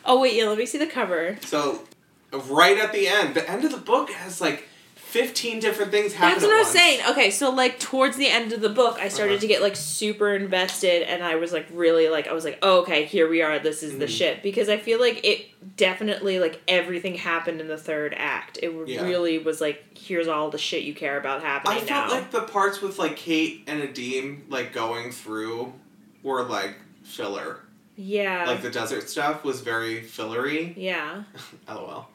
[0.05, 0.45] Oh wait, yeah.
[0.45, 1.39] Let me see the cover.
[1.43, 1.85] So,
[2.33, 4.69] right at the end, the end of the book has like
[5.17, 6.31] fifteen different things happen.
[6.35, 6.79] That's what at I was once.
[6.79, 7.01] saying.
[7.11, 9.41] Okay, so like towards the end of the book, I started Uh-huh.
[9.43, 12.81] to get like super invested, and I was like really like I was like, oh,
[12.83, 13.59] okay, here we are.
[13.59, 14.19] This is the Mhm.
[14.19, 15.47] shit because I feel like it
[15.77, 18.59] definitely like everything happened in the third act.
[18.63, 19.03] It Yeah.
[19.05, 22.15] really was like here's all the shit you care about happening I felt now.
[22.15, 25.73] like the parts with like Kate and Adeem like going through
[26.23, 27.61] were like filler.
[27.97, 30.75] yeah, Like the desert stuff was very fillery.
[30.77, 31.23] yeah.
[31.69, 32.09] LOL.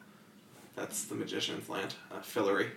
[0.76, 1.94] That's the magician's land.
[2.10, 2.68] Uh, Fillory.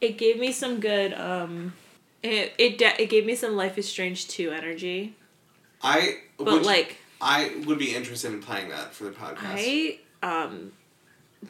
[0.00, 1.12] It gave me some good.
[1.14, 1.74] um
[2.22, 5.14] It it de- it gave me some Life is Strange two energy,
[5.82, 9.38] I but would, like I would be interested in playing that for the podcast.
[9.42, 10.72] I um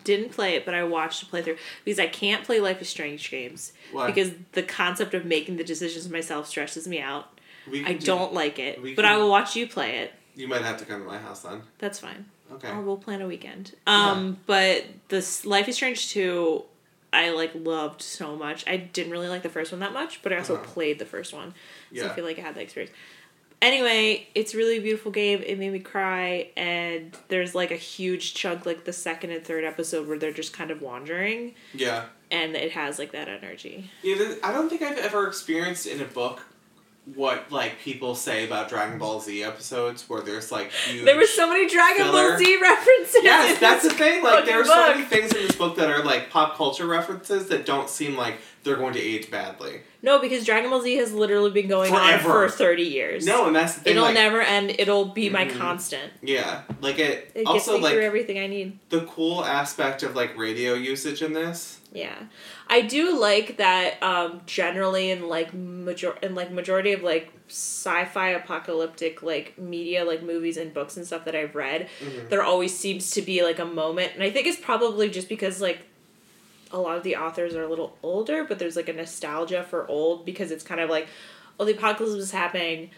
[0.04, 3.30] didn't play it, but I watched a playthrough because I can't play Life is Strange
[3.30, 4.06] games Why?
[4.06, 7.38] because the concept of making the decisions myself stresses me out.
[7.70, 10.12] We I do- don't like it, but I will watch you play it.
[10.34, 11.62] You might have to come to my house then.
[11.78, 12.26] That's fine.
[12.52, 12.70] Okay.
[12.70, 13.74] Or we'll plan a weekend.
[13.86, 16.64] Um, but this Life is Strange two,
[17.12, 18.64] I like loved so much.
[18.66, 20.64] I didn't really like the first one that much, but I also Uh-huh.
[20.64, 21.54] played the first one,
[21.96, 22.94] so I feel like I had that experience.
[23.60, 25.42] Anyway, it's a really beautiful game.
[25.44, 29.64] It made me cry, and there's like a huge chunk, like the second and third
[29.64, 32.04] episode, where they're just kind of wandering, Yeah.
[32.30, 33.90] and it has like that energy.
[34.02, 36.42] Yeah, I don't think I've ever experienced in a book
[37.14, 41.04] what like people say about Dragon Ball Z episodes where there's like huge.
[41.04, 42.30] There were so many Dragon Filler.
[42.30, 43.20] Ball Z references.
[43.22, 44.22] Yes, that's the thing.
[44.22, 46.86] Like there are so fucking many things in this book that are like pop culture
[46.86, 49.80] references that don't seem like they're going to age badly.
[50.02, 52.28] No, because Dragon Ball Z has literally been going Forever.
[52.42, 53.26] on for thirty years.
[53.26, 53.90] No, and that's the thing.
[53.92, 54.74] It'll like, never end.
[54.78, 55.56] It'll be my Mhm.
[55.58, 56.12] constant.
[56.22, 57.30] Yeah, like it.
[57.34, 58.78] It gets also, me like through everything I need.
[58.90, 61.77] the cool aspect of like radio usage in this.
[61.92, 62.16] Yeah,
[62.68, 64.02] I do like that.
[64.02, 70.22] Um, generally, in like major in like majority of like sci-fi apocalyptic like media, like
[70.22, 72.28] movies and books and stuff that I've read, Mhm.
[72.28, 75.60] there always seems to be like a moment, and I think it's probably just because
[75.62, 75.78] like
[76.70, 79.88] a lot of the authors are a little older, but there's like a nostalgia for
[79.88, 81.08] old because it's kind of like,
[81.58, 82.90] oh, the apocalypse is happening.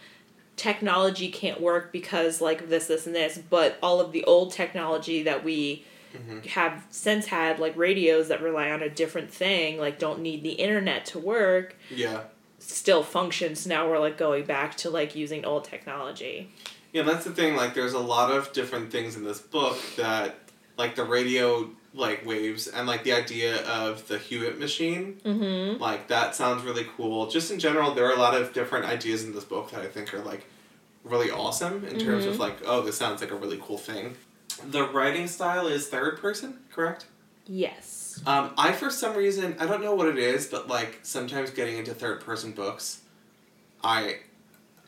[0.56, 5.22] Technology can't work because like this, this, and this, but all of the old technology
[5.22, 5.84] that we
[6.14, 6.44] Mhm.
[6.46, 10.52] have since had, like radios that rely on a different thing, like don't need the
[10.52, 12.22] internet to work, Yeah,
[12.58, 13.66] still functions.
[13.66, 16.50] Now we're like going back to like using old technology.
[16.92, 17.02] yeah.
[17.02, 17.54] That's the thing.
[17.56, 20.36] Like, there's a lot of different things in this book that,
[20.76, 25.20] like the radio like waves and like the idea of the Hewitt machine.
[25.24, 25.80] Mm-hmm.
[25.82, 27.26] Like that sounds really cool.
[27.28, 29.86] Just in general, there are a lot of different ideas in this book that I
[29.88, 30.46] think are like
[31.04, 34.16] really awesome in terms of like, oh, this sounds like a really cool thing.
[34.68, 37.06] The writing style is third person, correct?
[37.46, 38.20] Yes.
[38.26, 41.78] Um, I for some reason I don't know what it is, but like sometimes getting
[41.78, 43.00] into third person books,
[43.82, 44.18] I,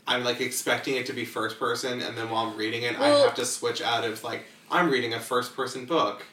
[0.06, 3.08] I'm like expecting it to be first person, and then while I'm reading it, I
[3.08, 6.24] have to switch out of like I'm reading a first person book.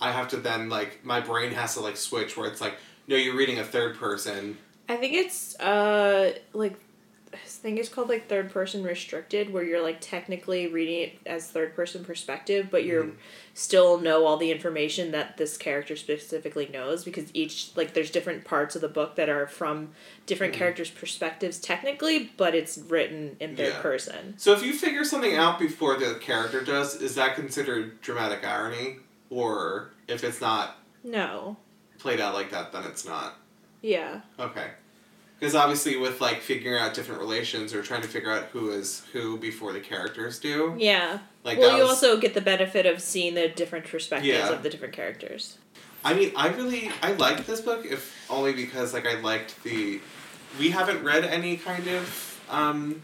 [0.00, 2.74] I have to then like my brain has to like switch where it's like
[3.08, 4.58] no, you're reading a third person.
[4.88, 6.78] I think it's uh like
[7.44, 11.48] I think it's called like third person restricted where you're like technically reading it as
[11.48, 13.14] third person perspective but you're Mhm.
[13.54, 18.44] still know all the information that this character specifically knows because each like there's different
[18.44, 19.92] parts of the book that are from
[20.26, 20.58] different Mhm.
[20.58, 23.80] characters perspectives technically but it's written in third Yeah.
[23.80, 24.34] person.
[24.38, 28.96] So if you figure something out before the character does, is that considered dramatic irony,
[29.30, 31.56] or if it's not No.
[31.98, 33.38] played out like that, then it's not?
[33.82, 34.20] Yeah.
[34.38, 34.70] Okay.
[35.38, 39.02] Because obviously, with like figuring out different relations or trying to figure out who is
[39.12, 41.18] who before the characters do, Yeah.
[41.44, 41.90] like well, you was.
[42.02, 44.48] also get the benefit of seeing the different perspectives Yeah.
[44.50, 45.58] of the different characters.
[46.04, 50.00] I mean, I really I liked this book, if only because like I liked the.
[50.58, 53.02] We haven't read any kind of um,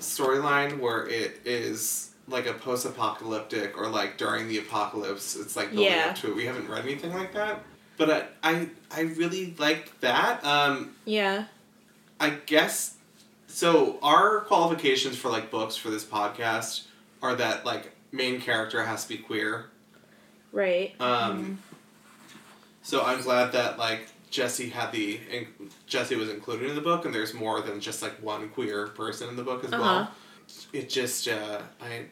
[0.00, 5.36] storyline where it is like a post-apocalyptic or like during the apocalypse.
[5.36, 6.06] It's like building Yeah.
[6.10, 6.36] up to it.
[6.36, 7.62] We haven't read anything like that,
[7.96, 10.44] but I I, I really liked that.
[10.44, 11.46] Um, Yeah.
[12.20, 12.96] I guess
[13.46, 16.84] so our qualifications for like books for this podcast
[17.22, 19.66] are that like main character has to be queer.
[20.52, 20.94] Right.
[21.00, 21.58] Um
[22.82, 25.46] so I'm glad that like Jesse had the in,
[25.86, 29.28] Jesse was included in the book and there's more than just like one queer person
[29.28, 29.82] in the book as Uh-huh.
[29.82, 30.10] well.
[30.72, 32.04] It just uh I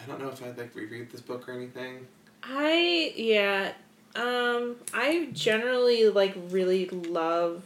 [0.00, 2.06] I don't know if I'd like reread this book or anything.
[2.42, 3.72] I yeah.
[4.16, 7.62] Um I generally like really love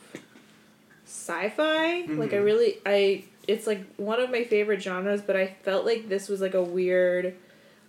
[1.06, 2.02] sci-fi.
[2.08, 2.44] Like I Mhm.
[2.44, 6.40] really I it's like one of my favorite genres, but I felt like this was
[6.40, 7.34] like a weird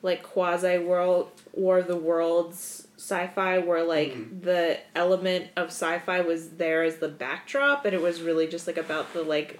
[0.01, 4.41] like quasi world War of the Worlds sci-fi where like Mhm.
[4.41, 8.77] the element of sci-fi was there as the backdrop and it was really just like
[8.77, 9.59] about the like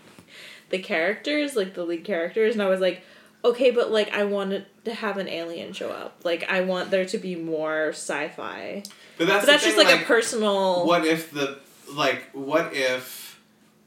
[0.70, 3.02] the characters, like the lead characters and I was like
[3.44, 6.22] okay, but like I wanted to have an alien show up.
[6.24, 8.84] Like I want there to be more sci-fi.
[9.18, 10.86] But that's But that's the just thing, like, a personal.
[10.86, 11.60] What if the
[11.94, 13.40] like what if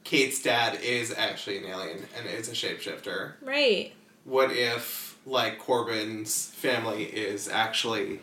[0.05, 3.33] Kate's dad is actually an alien and is a shapeshifter?
[3.43, 3.93] Right.
[4.25, 8.21] what if like Corbin's family is actually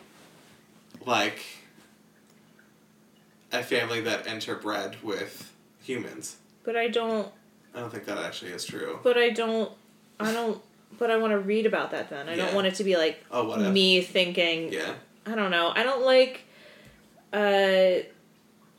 [1.04, 1.44] like
[3.52, 6.36] a family that interbred with humans?
[6.62, 7.30] But I don't.
[7.74, 9.00] I don't think that actually is true.
[9.02, 9.70] But I don't.
[10.18, 10.62] I don't.
[10.98, 12.28] But I want to read about that then.
[12.28, 12.46] I Yeah.
[12.46, 14.72] don't want it to be like Oh, me thinking.
[14.72, 14.94] Yeah.
[15.26, 15.72] I don't know.
[15.74, 16.42] I don't like
[17.32, 18.04] uh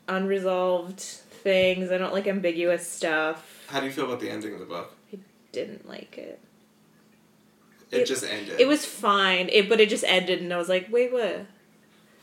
[0.08, 1.90] unresolved things.
[1.90, 3.64] I don't like ambiguous stuff.
[3.68, 4.94] How do you feel about the ending of the book?
[5.12, 5.18] I
[5.52, 6.40] didn't like it.
[7.90, 8.60] It, It- just ended.
[8.60, 9.48] It was fine.
[9.52, 11.46] It but it just ended and I was like, "Wait, what?"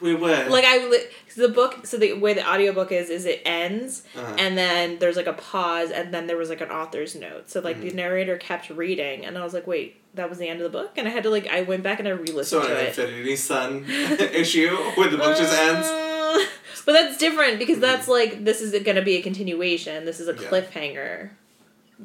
[0.02, 0.50] Wait, what?
[0.50, 1.06] Like I li-
[1.38, 4.36] the book so the way the audiobook is is it ends uh-huh.
[4.38, 7.60] and then there's like a pause and then there was like an author's note so
[7.62, 7.82] like Mhm.
[7.90, 10.78] the narrator kept reading and i was like wait that was the end of the
[10.78, 12.86] book and i had to like i went back and i re-listened so to an
[12.86, 15.88] it Infinity Son issue where the book just ends.
[15.88, 16.46] Uh,
[16.86, 20.28] but that's different because that's like this is going to be a continuation this is
[20.28, 20.50] a Yeah.
[20.50, 21.30] cliffhanger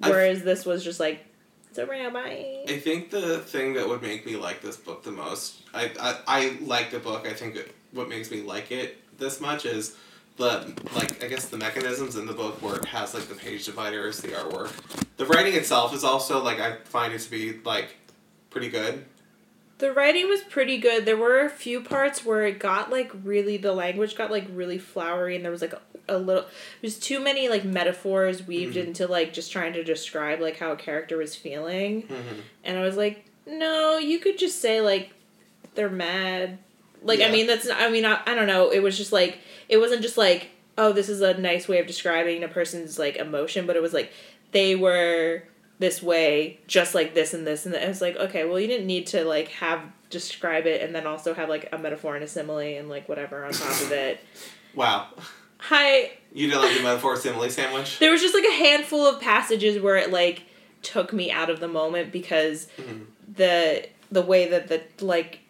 [0.02, 1.26] I've- whereas this was just like
[1.68, 5.02] it's over now bye I think the thing that would make me like this book
[5.02, 7.26] the most, I, I, I like the book.
[7.26, 9.96] I think it, what makes me like it this much is
[10.36, 13.64] the like I guess the mechanisms in the book where it has like the page
[13.66, 14.70] dividers, the artwork,
[15.16, 17.96] the writing itself is also like I find it to be like
[18.50, 19.04] pretty good.
[19.78, 21.06] The writing was pretty good.
[21.06, 24.78] There were a few parts where it got like really the language got like really
[24.78, 26.46] flowery and there was like a, a little
[26.80, 28.86] there's too many like metaphors weaved Mhm.
[28.88, 32.02] into like just trying to describe like how a character was feeling.
[32.04, 32.40] Mm-hmm.
[32.64, 35.10] And I was like, "No, you could just say like
[35.74, 36.58] they're mad."
[37.02, 38.70] Like I mean that's not, I mean I, I don't know.
[38.70, 39.38] It was just like
[39.68, 43.16] it wasn't just like, "Oh, this is a nice way of describing a person's like
[43.16, 44.12] emotion," but it was like
[44.52, 45.42] they were
[45.78, 47.84] this way, just like this and this and that.
[47.84, 49.80] I was like, okay, well, you didn't need to like have
[50.10, 53.44] describe it and then also have like a metaphor and a simile and like whatever
[53.44, 54.20] on top of it.
[54.74, 55.08] Wow,
[55.58, 57.98] Hi, you didn't like the metaphor simile sandwich.
[57.98, 60.42] there was just like a handful of passages where it like
[60.82, 63.06] took me out of the moment because Mhm.
[63.34, 65.40] the the way that the like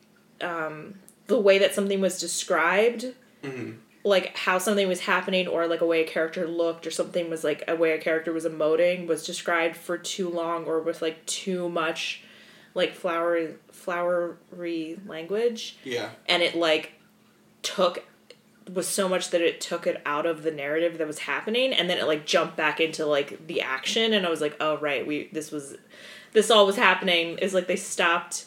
[0.41, 0.95] um
[1.29, 3.07] the way that something was described
[3.45, 3.75] Mm-hmm.
[4.03, 7.45] like how something was happening or like a way a character looked or something was
[7.45, 11.25] like a way a character was emoting was described for too long or with like
[11.27, 12.25] too much
[12.75, 15.79] like flowery flowery language.
[15.85, 16.93] Yeah, and it like
[17.63, 18.05] took
[18.73, 21.89] was so much that it took it out of the narrative that was happening and
[21.89, 25.07] then it like jumped back into like the action and I was like oh right
[25.07, 25.77] we this was
[26.33, 27.39] this all was happening.
[27.39, 28.47] Is like they stopped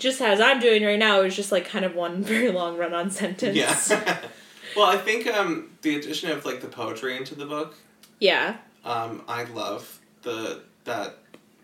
[0.00, 2.76] just as I'm doing right now, it was just like kind of one very long
[2.76, 3.56] run on sentence.
[3.56, 3.78] Yeah.
[4.76, 7.76] well, I think um, the addition of like the poetry into the book,
[8.18, 8.56] yeah.
[8.84, 11.18] um, I love the that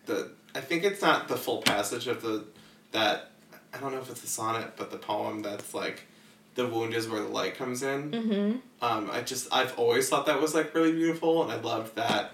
[0.07, 2.45] the I think it's not the full passage of the
[2.93, 3.31] that
[3.75, 6.03] I don't know if it's a sonnet, but the poem that's like
[6.55, 8.11] the wound is where the light comes in.
[8.11, 8.85] Mm-hmm.
[8.85, 12.33] Um, I just I've always thought that was like really beautiful, and I loved that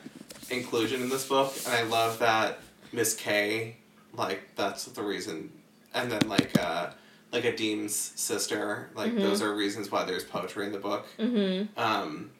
[0.50, 2.60] inclusion in this book, and I love that
[2.92, 3.76] Miss K,
[4.14, 5.52] like that's the reason,
[5.94, 6.90] and then like uh,
[7.32, 9.20] like a Dean's sister, like Mhm.
[9.22, 11.06] those are reasons why there's poetry in the book.
[11.18, 11.78] Mm-hmm.
[11.78, 12.30] Um,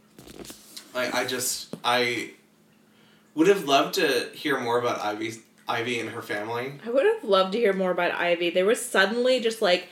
[0.95, 2.31] I I just I
[3.35, 5.35] would have loved to hear more about Ivy
[5.69, 6.75] Ivy and her family.
[6.85, 8.51] I would have loved to hear more about Ivy.
[8.51, 9.89] There was suddenly just like,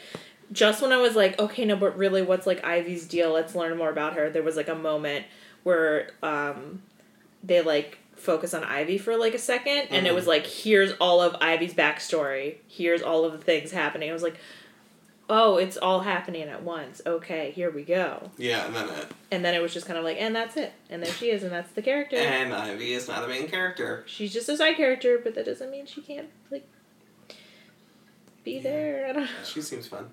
[0.53, 3.33] just when I was like, okay, no, but really, what's like Ivy's deal?
[3.33, 4.29] Let's learn more about her.
[4.31, 5.27] There was like a moment
[5.63, 6.83] where um,
[7.43, 10.15] they like focus on Ivy for like a 2nd and it Mhm.
[10.15, 12.57] was like, here's all of Ivy's backstory.
[12.69, 14.11] Here's all of the things happening.
[14.11, 14.37] I was like,
[15.29, 17.01] oh, it's all happening at once.
[17.07, 18.31] Okay, here we go.
[18.37, 19.07] Yeah, and then it.
[19.31, 20.73] And then it was just kind of like, and that's it.
[20.91, 22.17] And there she is, and that's the character.
[22.17, 24.03] And Ivy is not a main character.
[24.07, 26.67] She's just a side character, but that doesn't mean she can't like
[28.45, 28.63] be Yeah.
[28.63, 29.07] there.
[29.09, 29.29] I don't know.
[29.45, 30.11] She seems fun.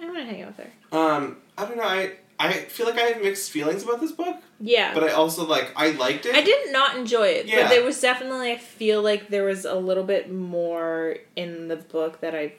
[0.00, 0.72] I want to hang out with her.
[0.98, 1.84] Um, I don't know.
[1.84, 4.92] I I feel like I have mixed feelings about this book, Yeah.
[4.92, 6.34] but I also like I liked it.
[6.34, 7.62] I did not enjoy it, Yeah.
[7.62, 11.76] but there was definitely I feel like there was a little bit more in the
[11.76, 12.54] book that I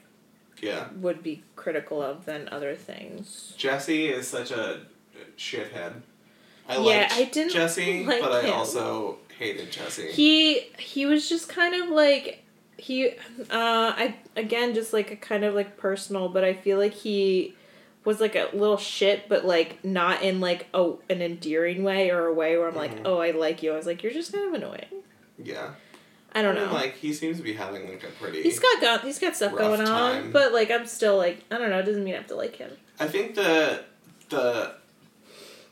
[0.62, 3.52] Yeah, would be critical of than other things.
[3.58, 4.80] Jesse is such a
[5.36, 6.00] shithead.
[6.68, 10.08] I Yeah, I didn't Jesse, like but I also hated Jesse.
[10.10, 12.42] He he was just kind of like
[12.78, 13.12] he uh
[13.50, 17.54] I again just like a kind of like personal, but I feel like he
[18.06, 22.24] was like a little shit, but like not in like a an endearing way or
[22.26, 23.02] a way where I'm like, Mhm.
[23.04, 23.72] oh, I like you.
[23.72, 25.02] I was like, you're just kind of annoying.
[25.42, 25.72] yeah,
[26.34, 26.74] I don't I mean, know.
[26.74, 28.42] like he seems to be having like a pretty.
[28.42, 30.32] He's got go- he's got stuff going on, time.
[30.32, 31.78] but like I'm still like I don't know.
[31.80, 32.70] It doesn't mean I have to like him.
[33.00, 33.82] I think the
[34.30, 34.72] the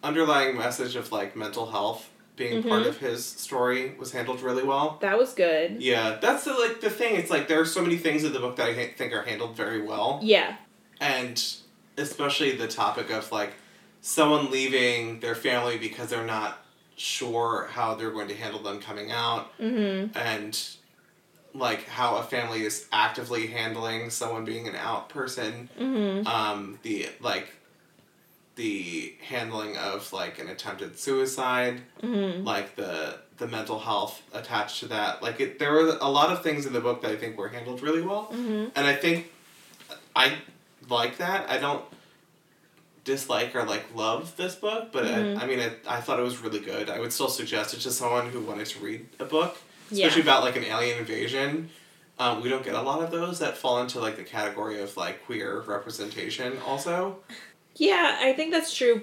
[0.02, 2.88] underlying message of like mental health being part Mhm.
[2.88, 4.98] of his story was handled really well.
[5.00, 5.80] That was good.
[5.80, 7.14] Yeah, that's the like the thing.
[7.16, 9.56] It's like there are so many things in the book that I think are handled
[9.56, 10.56] very well, Yeah.
[11.00, 11.42] and
[11.98, 13.52] especially the topic of like
[14.00, 16.58] someone leaving their family because they're not
[16.96, 20.16] sure how they're going to handle them coming out, Mm-hmm.
[20.16, 20.60] and
[21.56, 25.68] like how a family is actively handling someone being an out person.
[25.78, 26.26] Mm-hmm.
[26.26, 27.48] Um, the like
[28.56, 32.44] the handling of like an attempted suicide Mm-hmm.
[32.44, 35.20] like the the mental health attached to that.
[35.22, 37.48] Like it, there were a lot of things in the book that I think were
[37.48, 38.68] handled really well, Mm-hmm.
[38.76, 39.32] and I think
[40.14, 40.36] I
[40.88, 41.48] like that.
[41.50, 41.84] I don't
[43.04, 45.38] dislike or like love this book, but Mhm.
[45.38, 46.88] I, I mean, I, I thought it was really good.
[46.88, 49.58] I would still suggest it to someone who wanted to read a book,
[49.90, 50.06] Yeah.
[50.06, 51.70] especially about like an alien invasion.
[52.18, 54.96] Um, we don't get a lot of those that fall into like the category of
[54.96, 56.58] like queer representation.
[56.66, 57.18] Also,
[57.76, 59.02] Yeah, I think that's true.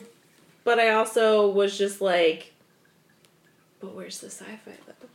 [0.63, 2.53] But I also was just like,
[3.81, 5.07] but where's the sci-fi though?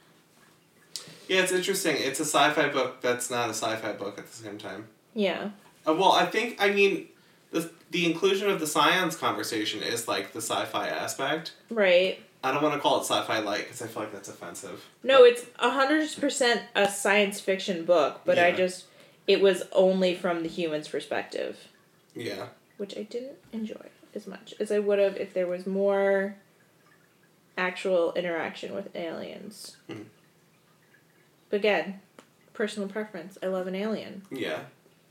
[1.28, 1.96] yeah, it's interesting.
[1.98, 4.86] It's a sci-fi book that's not a sci-fi book at the same time.
[5.14, 5.50] Yeah.
[5.86, 7.08] Uh, well, I think I mean
[7.50, 11.52] the the inclusion of the science conversation is like the sci-fi aspect.
[11.70, 12.20] Right.
[12.44, 14.84] I don't want to call it sci-fi light because I feel like that's offensive.
[15.02, 18.84] No, it's a hundred percent a science fiction book, but I just
[19.26, 21.68] it was only from the human's perspective,
[22.14, 26.36] Yeah, which I didn't enjoy as much as I would have if there was more
[27.58, 29.76] actual interaction with aliens.
[29.88, 32.00] But again,
[32.52, 33.38] personal preference.
[33.42, 34.22] I love an alien.
[34.30, 34.60] yeah.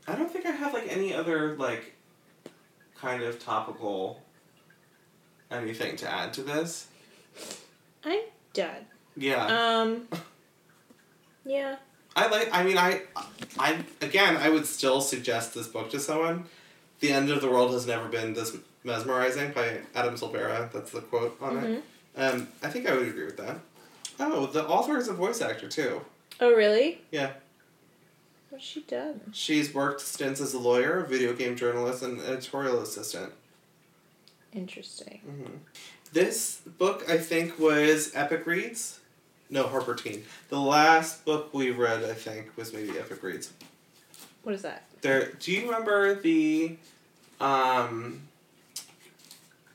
[0.08, 1.94] I don't think I have like any other like
[2.98, 4.22] kind of topical
[5.50, 6.86] anything to add to this.
[8.04, 8.20] I'm
[8.52, 8.86] done.
[9.16, 10.08] Yeah, Um.
[11.44, 11.76] Yeah.
[12.16, 12.48] I like.
[12.52, 13.02] I mean, I,
[13.58, 16.44] I again, I would still suggest this book to someone.
[17.00, 20.72] The end of the world has never been this mesmerizing by Adam Silvera.
[20.72, 21.82] That's the quote on it.
[22.16, 22.32] Mhm.
[22.34, 23.58] Um, I think I would agree with that.
[24.18, 26.00] Oh, the author is a voice actor too.
[26.40, 27.02] Oh really?
[27.10, 27.32] Yeah.
[28.56, 29.20] What's she done?
[29.34, 33.34] She's worked stints as a lawyer, a video game journalist, and editorial assistant.
[34.50, 35.20] Interesting.
[35.26, 35.56] hmm
[36.14, 39.00] This book, I think, was Epic Reads.
[39.50, 40.24] No, Harper Teen.
[40.48, 43.52] The last book we read, I think, was maybe Epic Reads.
[44.42, 44.84] What is that?
[45.02, 45.32] There.
[45.38, 46.78] Do you remember the,
[47.38, 48.22] um,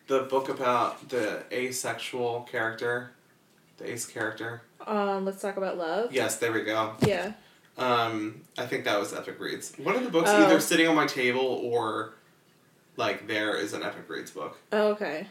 [0.08, 3.12] the book about the asexual character,
[3.78, 4.64] the ace character?
[4.88, 6.12] Um, let's talk about love.
[6.12, 6.96] Yes, there we go.
[7.06, 7.34] Yeah.
[7.78, 9.74] Um, I think that was Epic Reads.
[9.78, 10.46] One of the books Oh.
[10.46, 12.14] either sitting on my table or,
[12.98, 14.58] like, there is an Epic Reads book.
[14.72, 15.28] Oh, okay.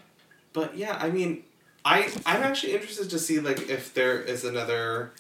[0.53, 1.45] But yeah, I mean,
[1.85, 5.13] I I'm actually interested to see like if there is another.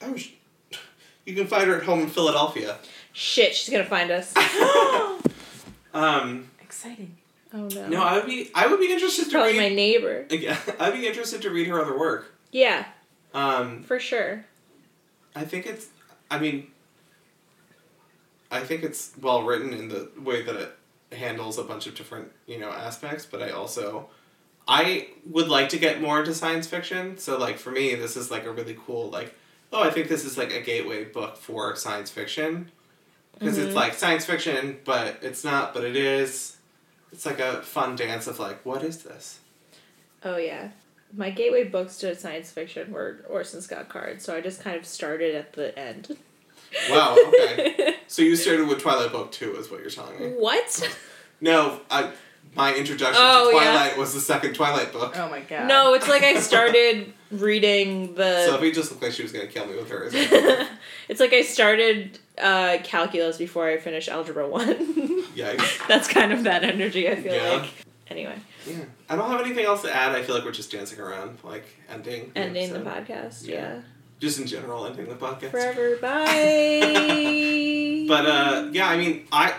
[0.00, 0.30] Oh, sh-
[1.26, 2.78] you can find her at home in Philadelphia.
[3.12, 4.32] Shit, she's gonna find us.
[5.94, 7.16] Um, Exciting.
[7.52, 7.86] Oh no.
[7.88, 9.70] no, I would be I would be interested to Probably read.
[9.70, 10.26] my neighbor.
[10.30, 12.34] Yeah, I'd be interested to read her other work.
[12.50, 12.84] Yeah,
[13.32, 14.44] Um, for sure.
[15.36, 15.86] I think it's.
[16.30, 16.68] I mean.
[18.50, 20.76] I think it's well written in the way that it
[21.16, 24.08] handles a bunch of different you know aspects, but I also.
[24.66, 28.30] I would like to get more into science fiction, so like for me, this is
[28.30, 29.34] like a really cool like.
[29.72, 32.70] Oh, I think this is like a gateway book for science fiction,
[33.38, 33.76] because it's Mhm.
[33.76, 36.56] like science fiction, but it's not, but it is.
[37.12, 39.40] It's like a fun dance of like, what is this?
[40.22, 40.70] Oh yeah.
[41.16, 44.84] My gateway books to science fiction were Orson Scott Card, so I just kind of
[44.84, 46.16] started at the end.
[46.90, 47.16] Wow.
[47.28, 47.96] Okay.
[48.08, 50.26] so you started with Twilight Book Two, is what you're telling me.
[50.30, 50.96] what?
[51.40, 52.10] No, I
[52.56, 53.72] my introduction Oh, to yeah.
[53.72, 55.14] Twilight was the second Twilight book.
[55.16, 55.66] Oh my god.
[55.68, 58.46] No, it's like I started reading the.
[58.46, 60.08] Sophie just looked like she was gonna kill me with her.
[61.08, 64.74] it's like I started uh, calculus before I finished algebra one.
[65.34, 65.86] Yikes.
[65.88, 67.08] That's kind of that energy.
[67.08, 67.50] I feel Yeah.
[67.58, 67.70] like.
[68.08, 68.36] Anyway,
[68.66, 68.84] Yeah.
[69.08, 70.12] I don't have anything else to add.
[70.12, 72.30] I feel like we're just dancing around, like ending.
[72.34, 73.46] the ending the podcast.
[73.46, 73.54] Yeah.
[73.54, 73.80] Yeah.
[74.20, 75.50] Just in general, ending the podcast.
[75.50, 75.96] Forever.
[75.96, 77.30] Bye.
[78.06, 79.54] But uh, yeah, I mean, I.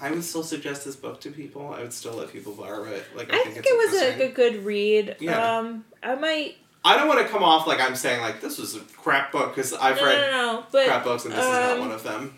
[0.00, 1.72] I would still suggest this book to people.
[1.72, 3.04] I would still let people borrow it.
[3.14, 4.30] Like I, I think, think it was a, interesting.
[4.30, 5.16] a good read.
[5.20, 5.58] Yeah.
[5.58, 6.56] Um, I might.
[6.84, 9.54] I don't want to come off like I'm saying like this was a crap book
[9.54, 10.64] because I've no, read no, no.
[10.72, 12.34] But crap books and this is not um, one of them.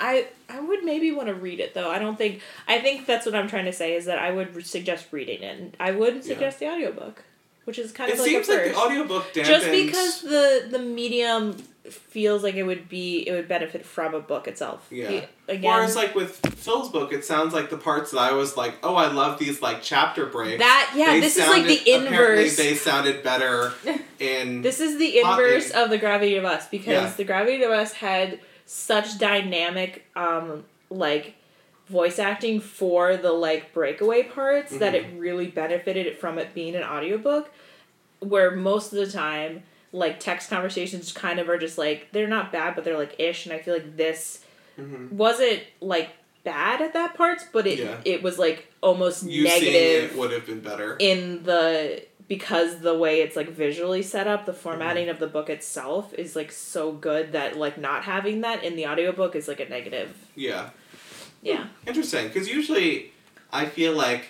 [0.00, 1.90] I I would maybe want to read it though.
[1.90, 4.64] I don't think I think that's what I'm trying to say is that I would
[4.66, 5.58] suggest reading it.
[5.58, 7.24] And I would suggest the audiobook,
[7.64, 9.44] which is kind It of like seems a like the audiobook dampens.
[9.46, 11.56] Just because the the medium
[11.88, 14.86] feels like it would be it would benefit from a book itself.
[14.90, 15.24] Yeah.
[15.48, 18.74] Again, Whereas like with Phil's book, it sounds like the parts that I was like,
[18.82, 20.58] oh, I love these like chapter breaks.
[20.58, 22.56] that yeah, They this is like the sounded- inverse.
[22.56, 23.72] They sounded better
[24.20, 24.60] in.
[24.62, 27.12] This is the inverse of the Gravity of Us because Yeah.
[27.16, 28.38] the Gravity of Us had
[28.70, 31.34] such dynamic, um, like
[31.88, 35.18] voice acting for the like breakaway parts that it Mm-hmm.
[35.18, 37.50] really benefited from it being an audiobook.
[38.20, 39.62] Where most of the time,
[39.92, 43.46] like text conversations kind of are just like they're not bad, but they're like ish,
[43.46, 44.44] and I feel like this
[44.78, 45.12] Mhm.
[45.12, 46.10] wasn't like
[46.44, 47.96] bad at that parts, but it Yeah.
[48.04, 50.96] it was like almost You negative it would have been better.
[50.98, 55.10] in the because the way it's like visually set up the formatting Mm-hmm.
[55.12, 58.86] of the book itself is like so good that like not having that in the
[58.86, 60.70] audiobook is like a negative yeah.
[61.42, 63.12] yeah Interesting, because usually
[63.52, 64.26] I feel like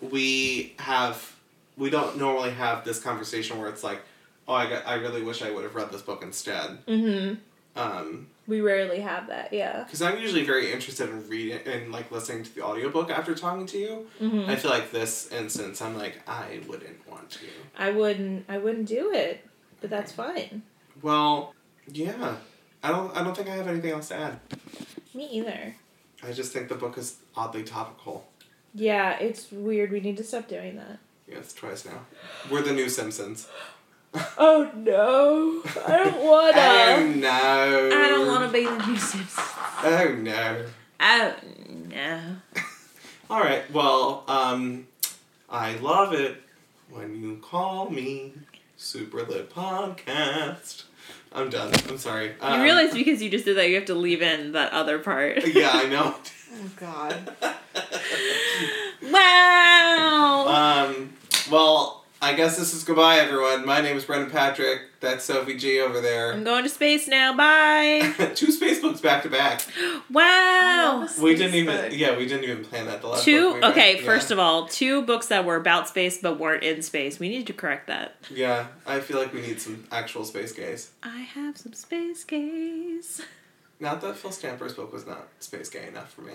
[0.00, 1.34] we have
[1.76, 4.00] we don't normally have this conversation where it's like,
[4.48, 6.84] oh, I got, I really wish I would have read this book instead.
[6.86, 7.34] mm-hmm
[7.76, 12.10] Um, we rarely have that yeah because I'm usually very interested in reading and like
[12.10, 14.06] listening to the audiobook after talking to you.
[14.20, 14.50] mm-hmm.
[14.50, 17.46] I feel like this instance, I'm like, I wouldn't want to.
[17.76, 19.46] i wouldn't i wouldn't do it
[19.80, 20.62] but that's fine
[21.02, 21.54] Well,
[21.86, 22.36] yeah.
[22.82, 23.14] I don't.
[23.16, 24.40] I don't think I have anything else to add.
[25.14, 25.74] me either
[26.22, 28.26] I just think the book is oddly topical.
[28.74, 32.00] yeah it's weird we need to stop doing that Yeah, it's twice now.
[32.50, 33.48] We're the new Simpsons.
[34.38, 37.90] oh no i don't wanna oh no!
[37.92, 39.44] i don't want to be the new simpsons
[39.84, 40.66] Oh no!
[41.00, 41.34] oh
[41.88, 42.20] no
[43.30, 43.70] All right.
[43.70, 44.86] Well, um,
[45.50, 46.42] I love it
[46.90, 48.32] when you call me
[48.78, 50.84] Super Lit Podcast.
[51.32, 51.72] I'm done.
[51.90, 52.34] I'm sorry.
[52.40, 54.98] Um, you realize because you just did that you have to leave in that other
[54.98, 56.14] part Yeah, I know.
[56.54, 57.34] Oh god.
[59.12, 61.12] wow um.
[61.50, 63.64] Well, I guess this is goodbye, everyone.
[63.64, 64.80] My name is Brendan Patrick.
[64.98, 66.32] That's Sophie G over there.
[66.32, 67.36] I'm going to space now.
[67.36, 68.12] Bye.
[68.34, 69.60] Two space books back to back.
[70.10, 71.06] Wow.
[71.22, 71.92] We didn't even.
[71.96, 73.02] Yeah, we didn't even plan that.
[73.02, 73.42] The last Two.
[73.50, 73.70] book we read.
[73.70, 74.02] Okay, Yeah.
[74.04, 77.20] first of all, two books that were about space but weren't in space.
[77.20, 78.16] We need to correct that.
[78.30, 80.90] Yeah, I feel like we need some actual space gays.
[81.04, 83.22] I have some space gays.
[83.78, 86.34] Not that Phil Stamper's book was not space gay enough for me.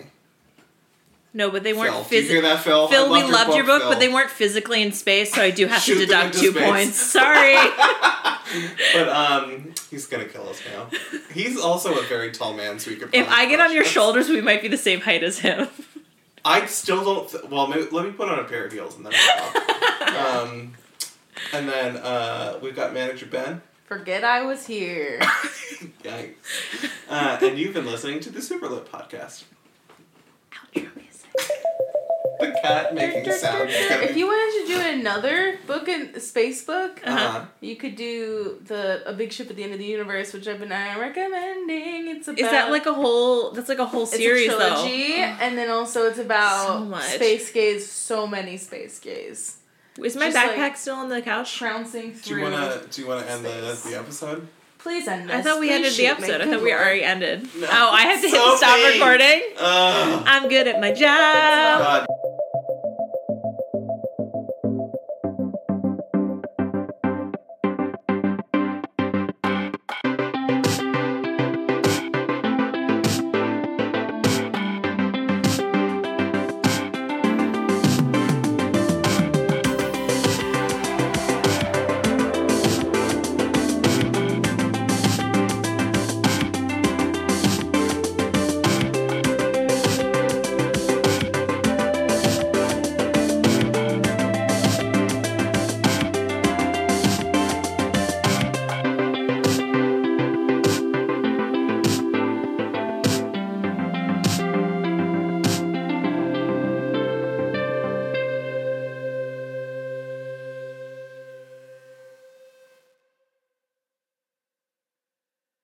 [1.36, 2.86] No, but they weren't do you hear that, Phil?
[2.86, 3.90] Phil, I we loved your book, Phil.
[3.90, 6.64] but they weren't physically in space, so I do have Shoot to deduct two space.
[6.64, 6.96] points.
[6.96, 7.54] Sorry.
[8.94, 10.88] but um, he's gonna kill us now.
[11.32, 13.12] He's also a very tall man, so we could.
[13.12, 13.88] if probably I get on your us.
[13.90, 15.66] shoulders, we might be the same height as him.
[16.44, 17.28] I still don't.
[17.28, 19.12] Th- well, maybe, let me put on a pair of heels and then.
[20.14, 20.74] Um,
[21.52, 23.62] and then uh, we've got manager Ben.
[23.86, 25.18] Forget I was here.
[26.04, 26.34] Yikes.
[27.08, 29.42] Uh, and you've been listening to the Superlit podcast.
[30.52, 31.03] Outro music.
[32.40, 33.70] The cat making sounds.
[33.72, 37.44] if you wanted to do another book and space book, uh-huh.
[37.60, 40.58] you could do the a big ship at the end of the universe, which I've
[40.58, 42.08] been uh, recommending.
[42.08, 43.52] It's about Is that like a whole?
[43.52, 47.52] That's like a whole it's series, a trilogy, and then also it's about So space
[47.52, 47.88] gays.
[47.90, 49.58] So many space gays.
[50.02, 51.56] Is my Just backpack like- still on the couch?
[51.56, 52.36] trouncing Do through.
[52.38, 54.48] you wanna do you wanna end the the episode?
[54.84, 55.36] Please end this.
[55.36, 56.40] I thought we Please ended the episode.
[56.42, 56.82] I thought we lord.
[56.82, 57.48] already ended.
[57.56, 57.66] No.
[57.70, 58.56] Oh, I have to hit Sophie!
[58.58, 59.42] stop recording.
[59.58, 60.24] Ugh.
[60.26, 62.06] I'm good at my job.
[62.06, 62.06] God